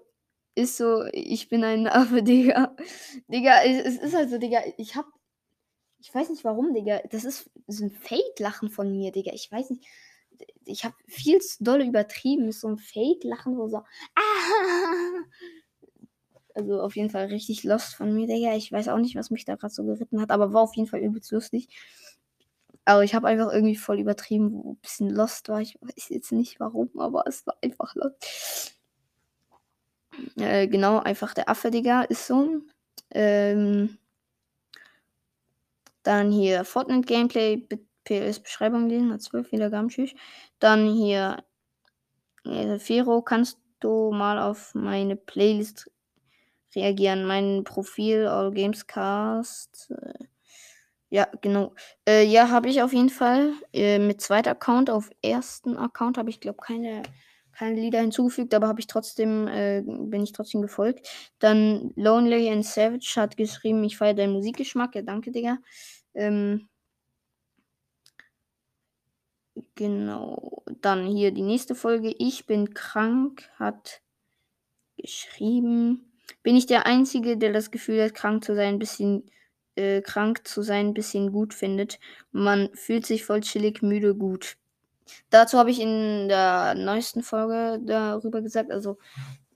ist 0.54 0.76
so, 0.76 1.04
ich 1.12 1.48
bin 1.48 1.64
ein 1.64 1.86
Affe, 1.86 2.22
Digga. 2.22 2.76
Digga, 3.28 3.62
es, 3.64 3.96
ist 3.98 4.14
halt 4.14 4.30
so, 4.30 4.38
Digga, 4.38 4.60
ich 4.76 4.96
hab, 4.96 5.06
ich 6.00 6.14
weiß 6.14 6.30
nicht 6.30 6.44
warum, 6.44 6.74
Digga. 6.74 7.00
Das 7.10 7.24
ist 7.24 7.50
so 7.66 7.84
ein 7.84 7.90
Fake-Lachen 7.90 8.70
von 8.70 8.90
mir, 8.90 9.12
Digga. 9.12 9.32
Ich 9.32 9.50
weiß 9.50 9.70
nicht. 9.70 9.84
Ich 10.64 10.84
habe 10.84 10.94
viel 11.06 11.40
zu 11.40 11.62
doll 11.62 11.82
übertrieben. 11.82 12.48
Ist 12.48 12.60
so 12.60 12.68
ein 12.68 12.78
Fake-Lachen, 12.78 13.56
wo 13.56 13.68
so. 13.68 13.78
Ah! 13.78 13.82
Also 16.54 16.82
auf 16.82 16.96
jeden 16.96 17.08
Fall 17.08 17.28
richtig 17.28 17.64
lost 17.64 17.94
von 17.94 18.12
mir, 18.12 18.26
Digga. 18.26 18.54
Ich 18.54 18.70
weiß 18.70 18.88
auch 18.88 18.98
nicht, 18.98 19.16
was 19.16 19.30
mich 19.30 19.46
da 19.46 19.54
gerade 19.56 19.72
so 19.72 19.84
geritten 19.84 20.20
hat, 20.20 20.30
aber 20.30 20.52
war 20.52 20.60
auf 20.60 20.76
jeden 20.76 20.86
Fall 20.86 21.00
übelst 21.00 21.32
lustig. 21.32 21.66
Aber 22.84 23.04
ich 23.04 23.14
habe 23.14 23.26
einfach 23.28 23.50
irgendwie 23.50 23.74
voll 23.74 23.98
übertrieben, 23.98 24.52
wo 24.52 24.72
ein 24.72 24.76
bisschen 24.76 25.08
lost 25.08 25.48
war. 25.48 25.62
Ich 25.62 25.78
weiß 25.80 26.10
jetzt 26.10 26.30
nicht 26.30 26.60
warum, 26.60 26.90
aber 26.98 27.24
es 27.26 27.46
war 27.46 27.56
einfach 27.62 27.94
lost. 27.94 28.81
Äh, 30.36 30.68
genau, 30.68 30.98
einfach 30.98 31.34
der 31.34 31.48
Affe, 31.48 31.70
Digga, 31.70 32.02
ist 32.02 32.26
so. 32.26 32.62
Ähm, 33.10 33.98
dann 36.02 36.30
hier 36.30 36.64
Fortnite 36.64 37.06
Gameplay, 37.06 37.66
PS 38.04 38.40
Beschreibung 38.40 38.88
lesen, 38.88 39.12
hat 39.12 39.22
12 39.22 39.52
Wiedergaben, 39.52 39.88
tschüss. 39.88 40.14
Dann 40.58 40.92
hier 40.92 41.44
äh, 42.44 42.78
Fero, 42.78 43.22
kannst 43.22 43.58
du 43.80 44.10
mal 44.12 44.38
auf 44.38 44.74
meine 44.74 45.16
Playlist 45.16 45.90
reagieren? 46.74 47.24
Mein 47.24 47.64
Profil, 47.64 48.26
All 48.26 48.52
Games 48.52 48.86
Cast. 48.86 49.90
Äh, 49.90 50.24
ja, 51.10 51.28
genau. 51.42 51.74
Äh, 52.08 52.24
ja, 52.24 52.48
habe 52.48 52.68
ich 52.68 52.82
auf 52.82 52.92
jeden 52.92 53.10
Fall. 53.10 53.52
Äh, 53.72 53.98
mit 53.98 54.20
zweiter 54.20 54.52
Account. 54.52 54.90
Auf 54.90 55.10
ersten 55.22 55.76
Account 55.76 56.18
habe 56.18 56.30
ich, 56.30 56.40
glaube 56.40 56.58
keine, 56.62 57.02
keine 57.52 57.80
Lieder 57.80 58.00
hinzugefügt, 58.00 58.54
aber 58.54 58.68
habe 58.68 58.80
ich 58.80 58.86
trotzdem, 58.86 59.46
äh, 59.48 59.82
bin 59.84 60.22
ich 60.22 60.32
trotzdem 60.32 60.62
gefolgt. 60.62 61.08
Dann 61.38 61.92
Lonely 61.96 62.50
and 62.50 62.64
Savage 62.64 63.14
hat 63.16 63.36
geschrieben, 63.36 63.84
ich 63.84 63.96
feiere 63.96 64.14
deinen 64.14 64.32
Musikgeschmack. 64.32 64.94
Ja, 64.94 65.02
danke, 65.02 65.30
Digga. 65.32 65.58
Ähm, 66.14 66.68
genau. 69.74 70.62
Dann 70.80 71.06
hier 71.06 71.30
die 71.32 71.42
nächste 71.42 71.74
Folge. 71.74 72.14
Ich 72.18 72.46
bin 72.46 72.74
krank, 72.74 73.48
hat 73.58 74.02
geschrieben. 74.96 76.12
Bin 76.42 76.56
ich 76.56 76.66
der 76.66 76.86
Einzige, 76.86 77.36
der 77.36 77.52
das 77.52 77.70
Gefühl 77.70 78.02
hat, 78.02 78.14
krank 78.14 78.44
zu 78.44 78.54
sein, 78.54 78.74
ein 78.74 78.78
bisschen 78.78 79.30
äh, 79.76 80.02
krank 80.02 80.46
zu 80.46 80.62
sein, 80.62 80.88
ein 80.88 80.94
bisschen 80.94 81.32
gut 81.32 81.54
findet. 81.54 81.98
Man 82.30 82.70
fühlt 82.74 83.06
sich 83.06 83.24
voll 83.24 83.40
chillig, 83.40 83.82
müde, 83.82 84.14
gut. 84.14 84.56
Dazu 85.30 85.58
habe 85.58 85.70
ich 85.70 85.80
in 85.80 86.28
der 86.28 86.74
neuesten 86.74 87.22
Folge 87.22 87.80
darüber 87.84 88.42
gesagt. 88.42 88.70
Also 88.70 88.98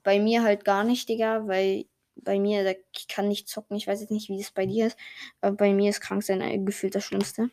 bei 0.03 0.19
mir 0.19 0.43
halt 0.43 0.65
gar 0.65 0.83
nicht, 0.83 1.09
Digga, 1.09 1.47
weil 1.47 1.85
bei 2.15 2.39
mir, 2.39 2.63
da 2.63 2.73
kann 3.09 3.27
nicht 3.27 3.47
zocken. 3.47 3.77
Ich 3.77 3.87
weiß 3.87 4.01
jetzt 4.01 4.11
nicht, 4.11 4.29
wie 4.29 4.39
es 4.39 4.51
bei 4.51 4.65
dir 4.65 4.87
ist. 4.87 4.97
Aber 5.41 5.55
bei 5.55 5.73
mir 5.73 5.89
ist 5.89 6.01
krank 6.01 6.23
sein 6.23 6.65
gefühlt 6.65 6.95
das 6.95 7.03
Schlimmste. 7.03 7.49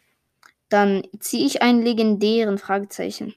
Dann 0.68 1.02
ziehe 1.20 1.46
ich 1.46 1.62
einen 1.62 1.82
legendären 1.82 2.58
Fragezeichen. 2.58 3.34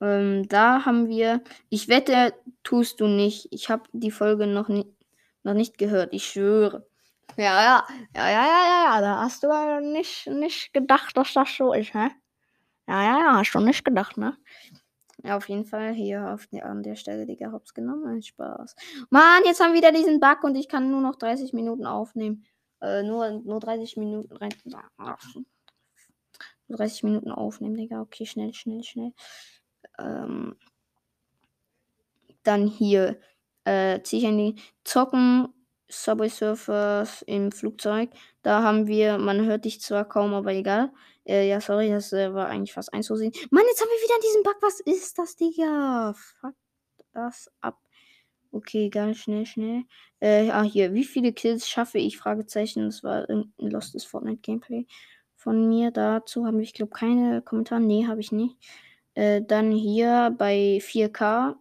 Ähm, 0.00 0.48
da 0.48 0.84
haben 0.84 1.08
wir. 1.08 1.42
Ich 1.70 1.88
wette, 1.88 2.34
tust 2.62 3.00
du 3.00 3.06
nicht. 3.06 3.48
Ich 3.50 3.70
habe 3.70 3.84
die 3.92 4.10
Folge 4.10 4.46
noch, 4.46 4.68
nie, 4.68 4.86
noch 5.42 5.54
nicht 5.54 5.78
gehört. 5.78 6.12
Ich 6.12 6.26
schwöre. 6.26 6.86
Ja, 7.36 7.44
ja, 7.62 7.86
ja, 8.14 8.30
ja, 8.30 8.46
ja, 8.46 8.84
ja, 8.94 9.00
da 9.00 9.18
hast 9.20 9.42
du 9.42 9.48
ja 9.48 9.80
nicht, 9.80 10.26
nicht 10.26 10.72
gedacht, 10.72 11.16
dass 11.16 11.34
das 11.34 11.54
so 11.54 11.72
ist, 11.74 11.92
hä? 11.92 12.08
Ja, 12.86 13.02
ja, 13.02 13.18
ja, 13.18 13.38
hast 13.38 13.52
du 13.52 13.60
nicht 13.60 13.84
gedacht, 13.84 14.16
ne? 14.16 14.36
Ja, 15.24 15.36
auf 15.36 15.48
jeden 15.48 15.64
Fall 15.64 15.92
hier 15.92 16.32
auf 16.32 16.46
an 16.62 16.82
der 16.82 16.94
Stelle, 16.94 17.26
Digga, 17.26 17.50
hops 17.50 17.74
genommen. 17.74 18.22
Spaß. 18.22 18.76
Mann, 19.10 19.42
jetzt 19.44 19.60
haben 19.60 19.72
wir 19.72 19.78
wieder 19.78 19.92
diesen 19.92 20.20
Bug 20.20 20.44
und 20.44 20.54
ich 20.54 20.68
kann 20.68 20.90
nur 20.90 21.00
noch 21.00 21.16
30 21.16 21.52
Minuten 21.52 21.86
aufnehmen. 21.86 22.44
Äh, 22.80 23.02
nur, 23.02 23.30
nur 23.30 23.60
30 23.60 23.96
Minuten 23.96 24.36
rein. 24.36 24.54
30 26.68 27.02
Minuten 27.04 27.30
aufnehmen, 27.32 27.76
Digga. 27.76 28.02
Okay, 28.02 28.26
schnell, 28.26 28.52
schnell, 28.54 28.82
schnell. 28.84 29.12
Ähm, 29.98 30.56
dann 32.42 32.66
hier 32.66 33.18
äh, 33.64 34.00
ziehe 34.02 34.22
ich 34.22 34.28
an 34.28 34.38
die 34.38 34.54
Zocken 34.84 35.48
Subway 35.88 36.28
Surfers 36.28 37.22
im 37.22 37.52
Flugzeug. 37.52 38.10
Da 38.42 38.62
haben 38.62 38.86
wir, 38.86 39.18
man 39.18 39.46
hört 39.46 39.64
dich 39.64 39.80
zwar 39.80 40.04
kaum, 40.04 40.34
aber 40.34 40.52
egal. 40.52 40.92
Äh, 41.26 41.48
ja, 41.48 41.60
sorry, 41.60 41.90
das 41.90 42.12
äh, 42.12 42.32
war 42.32 42.48
eigentlich 42.48 42.72
fast 42.72 42.92
einzusehen. 42.94 43.32
Mann, 43.50 43.64
jetzt 43.68 43.80
haben 43.80 43.88
wir 43.88 44.04
wieder 44.04 44.20
diesen 44.22 44.42
Bug. 44.42 44.56
Was 44.60 44.80
ist 44.80 45.18
das, 45.18 45.36
Digga? 45.36 46.14
Fuck 46.14 46.54
das 47.12 47.50
ab. 47.60 47.78
Okay, 48.52 48.88
ganz 48.88 49.18
schnell, 49.18 49.44
schnell. 49.44 49.82
Äh, 50.20 50.50
ah, 50.50 50.62
hier. 50.62 50.94
Wie 50.94 51.04
viele 51.04 51.32
Kills 51.32 51.68
schaffe 51.68 51.98
ich? 51.98 52.16
Fragezeichen. 52.16 52.84
Das 52.84 53.02
war 53.02 53.28
irgendein 53.28 53.70
lostes 53.70 54.04
Fortnite-Gameplay 54.04 54.86
von 55.34 55.68
mir. 55.68 55.90
Dazu 55.90 56.46
habe 56.46 56.62
ich, 56.62 56.72
glaube 56.74 56.92
keine 56.92 57.42
Kommentare. 57.42 57.80
Nee, 57.80 58.06
habe 58.06 58.20
ich 58.20 58.32
nicht. 58.32 58.56
Äh, 59.14 59.42
dann 59.42 59.72
hier 59.72 60.34
bei 60.38 60.78
4K. 60.80 61.56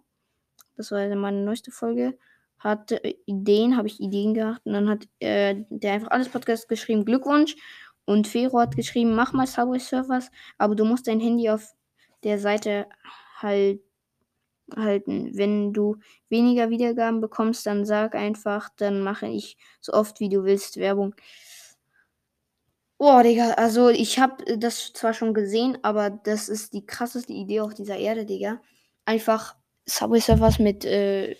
Das 0.78 0.91
war 0.91 1.08
meine 1.15 1.43
neueste 1.43 1.71
Folge 1.71 2.17
hat 2.65 2.91
äh, 2.91 3.15
Ideen, 3.25 3.78
habe 3.78 3.88
ich 3.88 4.01
Ideen 4.01 4.34
gehabt. 4.34 4.65
Und 4.65 4.73
dann 4.73 4.89
hat 4.89 5.08
äh, 5.19 5.56
der 5.69 5.93
einfach 5.93 6.12
alles 6.12 6.30
Podcast 6.30 6.67
geschrieben, 6.67 7.06
Glückwunsch. 7.06 7.56
Und 8.06 8.28
Fero 8.28 8.60
hat 8.60 8.76
geschrieben, 8.76 9.15
mach 9.15 9.34
mal 9.34 9.48
Subway 9.48 9.80
Surfers, 9.80 10.30
aber 10.58 10.76
du 10.76 10.86
musst 10.86 11.08
dein 11.08 11.20
Handy 11.20 11.50
auf 11.50 11.74
der 12.24 12.39
Seite 12.39 12.88
halt 13.38 13.82
halten. 14.76 15.38
Wenn 15.38 15.74
du 15.74 15.98
weniger 16.30 16.70
Wiedergaben 16.70 17.22
bekommst, 17.22 17.65
dann 17.65 17.86
sag 17.86 18.15
einfach, 18.15 18.70
dann 18.78 19.02
mache 19.02 19.28
ich 19.28 19.58
so 19.82 19.94
oft 19.94 20.20
wie 20.20 20.30
du 20.30 20.44
willst 20.44 20.78
Werbung. 20.78 21.15
Boah, 22.98 23.24
Digga, 23.24 23.52
also 23.52 23.89
ich 23.89 24.20
habe 24.20 24.58
das 24.58 24.94
zwar 24.94 25.13
schon 25.13 25.34
gesehen, 25.34 25.78
aber 25.84 26.10
das 26.10 26.48
ist 26.48 26.74
die 26.74 26.86
krasseste 26.86 27.34
Idee 27.34 27.60
auf 27.60 27.74
dieser 27.74 27.98
Erde, 27.98 28.26
Digga. 28.26 28.62
Einfach 29.06 29.56
Subway 29.86 30.20
Surfers 30.22 30.60
mit 30.60 30.86
äh, 30.86 31.36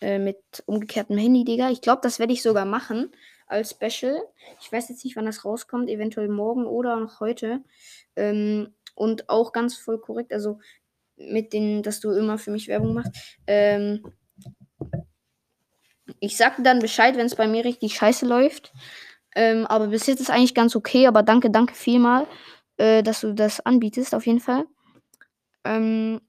äh, 0.00 0.18
mit 0.18 0.38
umgekehrtem 0.66 1.18
Handy, 1.18 1.44
Digga. 1.44 1.70
Ich 1.70 1.82
glaube, 1.82 2.00
das 2.02 2.18
werde 2.18 2.32
ich 2.32 2.42
sogar 2.42 2.64
machen 2.64 3.12
als 3.46 3.70
Special. 3.70 4.20
Ich 4.60 4.70
weiß 4.70 4.88
jetzt 4.88 5.04
nicht, 5.04 5.16
wann 5.16 5.26
das 5.26 5.44
rauskommt, 5.44 5.88
eventuell 5.88 6.28
morgen 6.28 6.66
oder 6.66 6.96
noch 6.96 7.20
heute. 7.20 7.62
Ähm, 8.16 8.74
und 8.94 9.28
auch 9.28 9.52
ganz 9.52 9.76
voll 9.76 10.00
korrekt, 10.00 10.32
also 10.32 10.58
mit 11.16 11.52
den, 11.52 11.82
dass 11.82 12.00
du 12.00 12.10
immer 12.10 12.38
für 12.38 12.50
mich 12.50 12.68
Werbung 12.68 12.94
machst. 12.94 13.12
Ähm, 13.46 14.12
ich 16.20 16.36
sag 16.36 16.62
dann 16.62 16.78
Bescheid, 16.78 17.16
wenn 17.16 17.26
es 17.26 17.34
bei 17.34 17.46
mir 17.46 17.64
richtig 17.64 17.94
scheiße 17.94 18.26
läuft. 18.26 18.72
Ähm, 19.34 19.66
aber 19.66 19.88
bis 19.88 20.06
jetzt 20.06 20.20
ist 20.20 20.30
eigentlich 20.30 20.54
ganz 20.54 20.76
okay. 20.76 21.06
Aber 21.06 21.22
danke, 21.22 21.50
danke 21.50 21.74
vielmal, 21.74 22.26
äh, 22.78 23.02
dass 23.02 23.20
du 23.20 23.34
das 23.34 23.60
anbietest, 23.60 24.14
auf 24.14 24.26
jeden 24.26 24.40
Fall. 24.40 24.66
Ähm, 25.64 26.20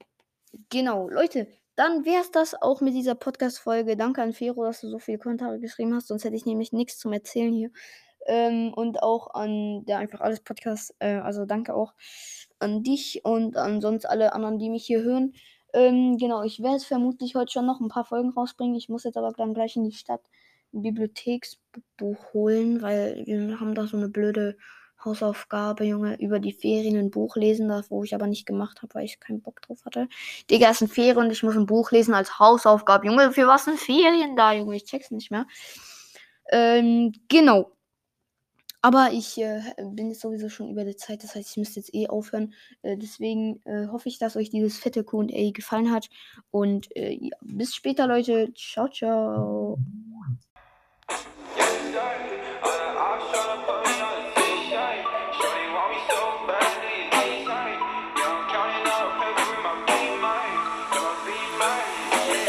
genau, 0.68 1.08
Leute, 1.08 1.46
dann 1.78 2.04
wäre 2.04 2.22
es 2.22 2.32
das 2.32 2.60
auch 2.60 2.80
mit 2.80 2.94
dieser 2.94 3.14
Podcast-Folge. 3.14 3.96
Danke 3.96 4.20
an 4.20 4.32
Fero, 4.32 4.64
dass 4.64 4.80
du 4.80 4.88
so 4.88 4.98
viele 4.98 5.18
Kommentare 5.18 5.60
geschrieben 5.60 5.94
hast, 5.94 6.08
sonst 6.08 6.24
hätte 6.24 6.34
ich 6.34 6.44
nämlich 6.44 6.72
nichts 6.72 6.98
zum 6.98 7.12
Erzählen 7.12 7.52
hier. 7.52 7.70
Ähm, 8.26 8.74
und 8.74 9.00
auch 9.00 9.32
an 9.32 9.84
der 9.84 9.98
einfach 9.98 10.20
alles 10.20 10.40
Podcast. 10.40 10.96
Äh, 10.98 11.18
also 11.18 11.46
danke 11.46 11.74
auch 11.74 11.94
an 12.58 12.82
dich 12.82 13.20
und 13.24 13.56
an 13.56 13.80
sonst 13.80 14.06
alle 14.06 14.32
anderen, 14.32 14.58
die 14.58 14.70
mich 14.70 14.86
hier 14.86 15.02
hören. 15.04 15.34
Ähm, 15.72 16.16
genau, 16.18 16.42
ich 16.42 16.60
werde 16.60 16.80
vermutlich 16.80 17.36
heute 17.36 17.52
schon 17.52 17.66
noch 17.66 17.78
ein 17.78 17.88
paar 17.88 18.04
Folgen 18.04 18.30
rausbringen. 18.30 18.74
Ich 18.74 18.88
muss 18.88 19.04
jetzt 19.04 19.16
aber 19.16 19.30
dann 19.30 19.54
gleich 19.54 19.76
in 19.76 19.84
die 19.84 19.92
Stadt 19.92 20.22
ein 20.74 20.82
Bibliotheksbuch 20.82 22.34
holen, 22.34 22.82
weil 22.82 23.22
wir 23.24 23.60
haben 23.60 23.76
da 23.76 23.86
so 23.86 23.96
eine 23.96 24.08
blöde 24.08 24.56
Hausaufgabe, 25.04 25.84
Junge, 25.84 26.20
über 26.20 26.40
die 26.40 26.52
Ferien 26.52 26.96
ein 26.96 27.10
Buch 27.10 27.36
lesen, 27.36 27.68
das, 27.68 27.90
wo 27.90 28.02
ich 28.04 28.14
aber 28.14 28.26
nicht 28.26 28.46
gemacht 28.46 28.82
habe, 28.82 28.94
weil 28.94 29.04
ich 29.04 29.20
keinen 29.20 29.40
Bock 29.40 29.62
drauf 29.62 29.84
hatte. 29.84 30.08
Digga, 30.50 30.70
es 30.70 30.78
sind 30.78 30.92
Ferien 30.92 31.18
und 31.18 31.30
ich 31.30 31.42
muss 31.42 31.56
ein 31.56 31.66
Buch 31.66 31.90
lesen 31.90 32.14
als 32.14 32.38
Hausaufgabe. 32.38 33.06
Junge, 33.06 33.32
für 33.32 33.46
was 33.46 33.64
sind 33.64 33.78
Ferien 33.78 34.36
da, 34.36 34.52
Junge? 34.52 34.76
Ich 34.76 34.84
check's 34.84 35.10
nicht 35.10 35.30
mehr. 35.30 35.46
Ähm, 36.50 37.12
genau. 37.28 37.72
Aber 38.80 39.10
ich 39.12 39.38
äh, 39.38 39.60
bin 39.76 40.08
jetzt 40.08 40.20
sowieso 40.20 40.48
schon 40.48 40.70
über 40.70 40.84
die 40.84 40.94
Zeit, 40.94 41.24
das 41.24 41.34
heißt, 41.34 41.50
ich 41.50 41.56
müsste 41.56 41.80
jetzt 41.80 41.92
eh 41.94 42.06
aufhören. 42.06 42.54
Äh, 42.82 42.96
deswegen 42.96 43.60
äh, 43.64 43.88
hoffe 43.88 44.08
ich, 44.08 44.18
dass 44.18 44.36
euch 44.36 44.50
dieses 44.50 44.78
fette 44.78 45.02
QA 45.04 45.50
gefallen 45.52 45.90
hat. 45.90 46.08
Und 46.50 46.94
äh, 46.96 47.12
ja, 47.20 47.36
bis 47.40 47.74
später, 47.74 48.06
Leute. 48.06 48.52
Ciao, 48.54 48.88
ciao. 48.88 49.78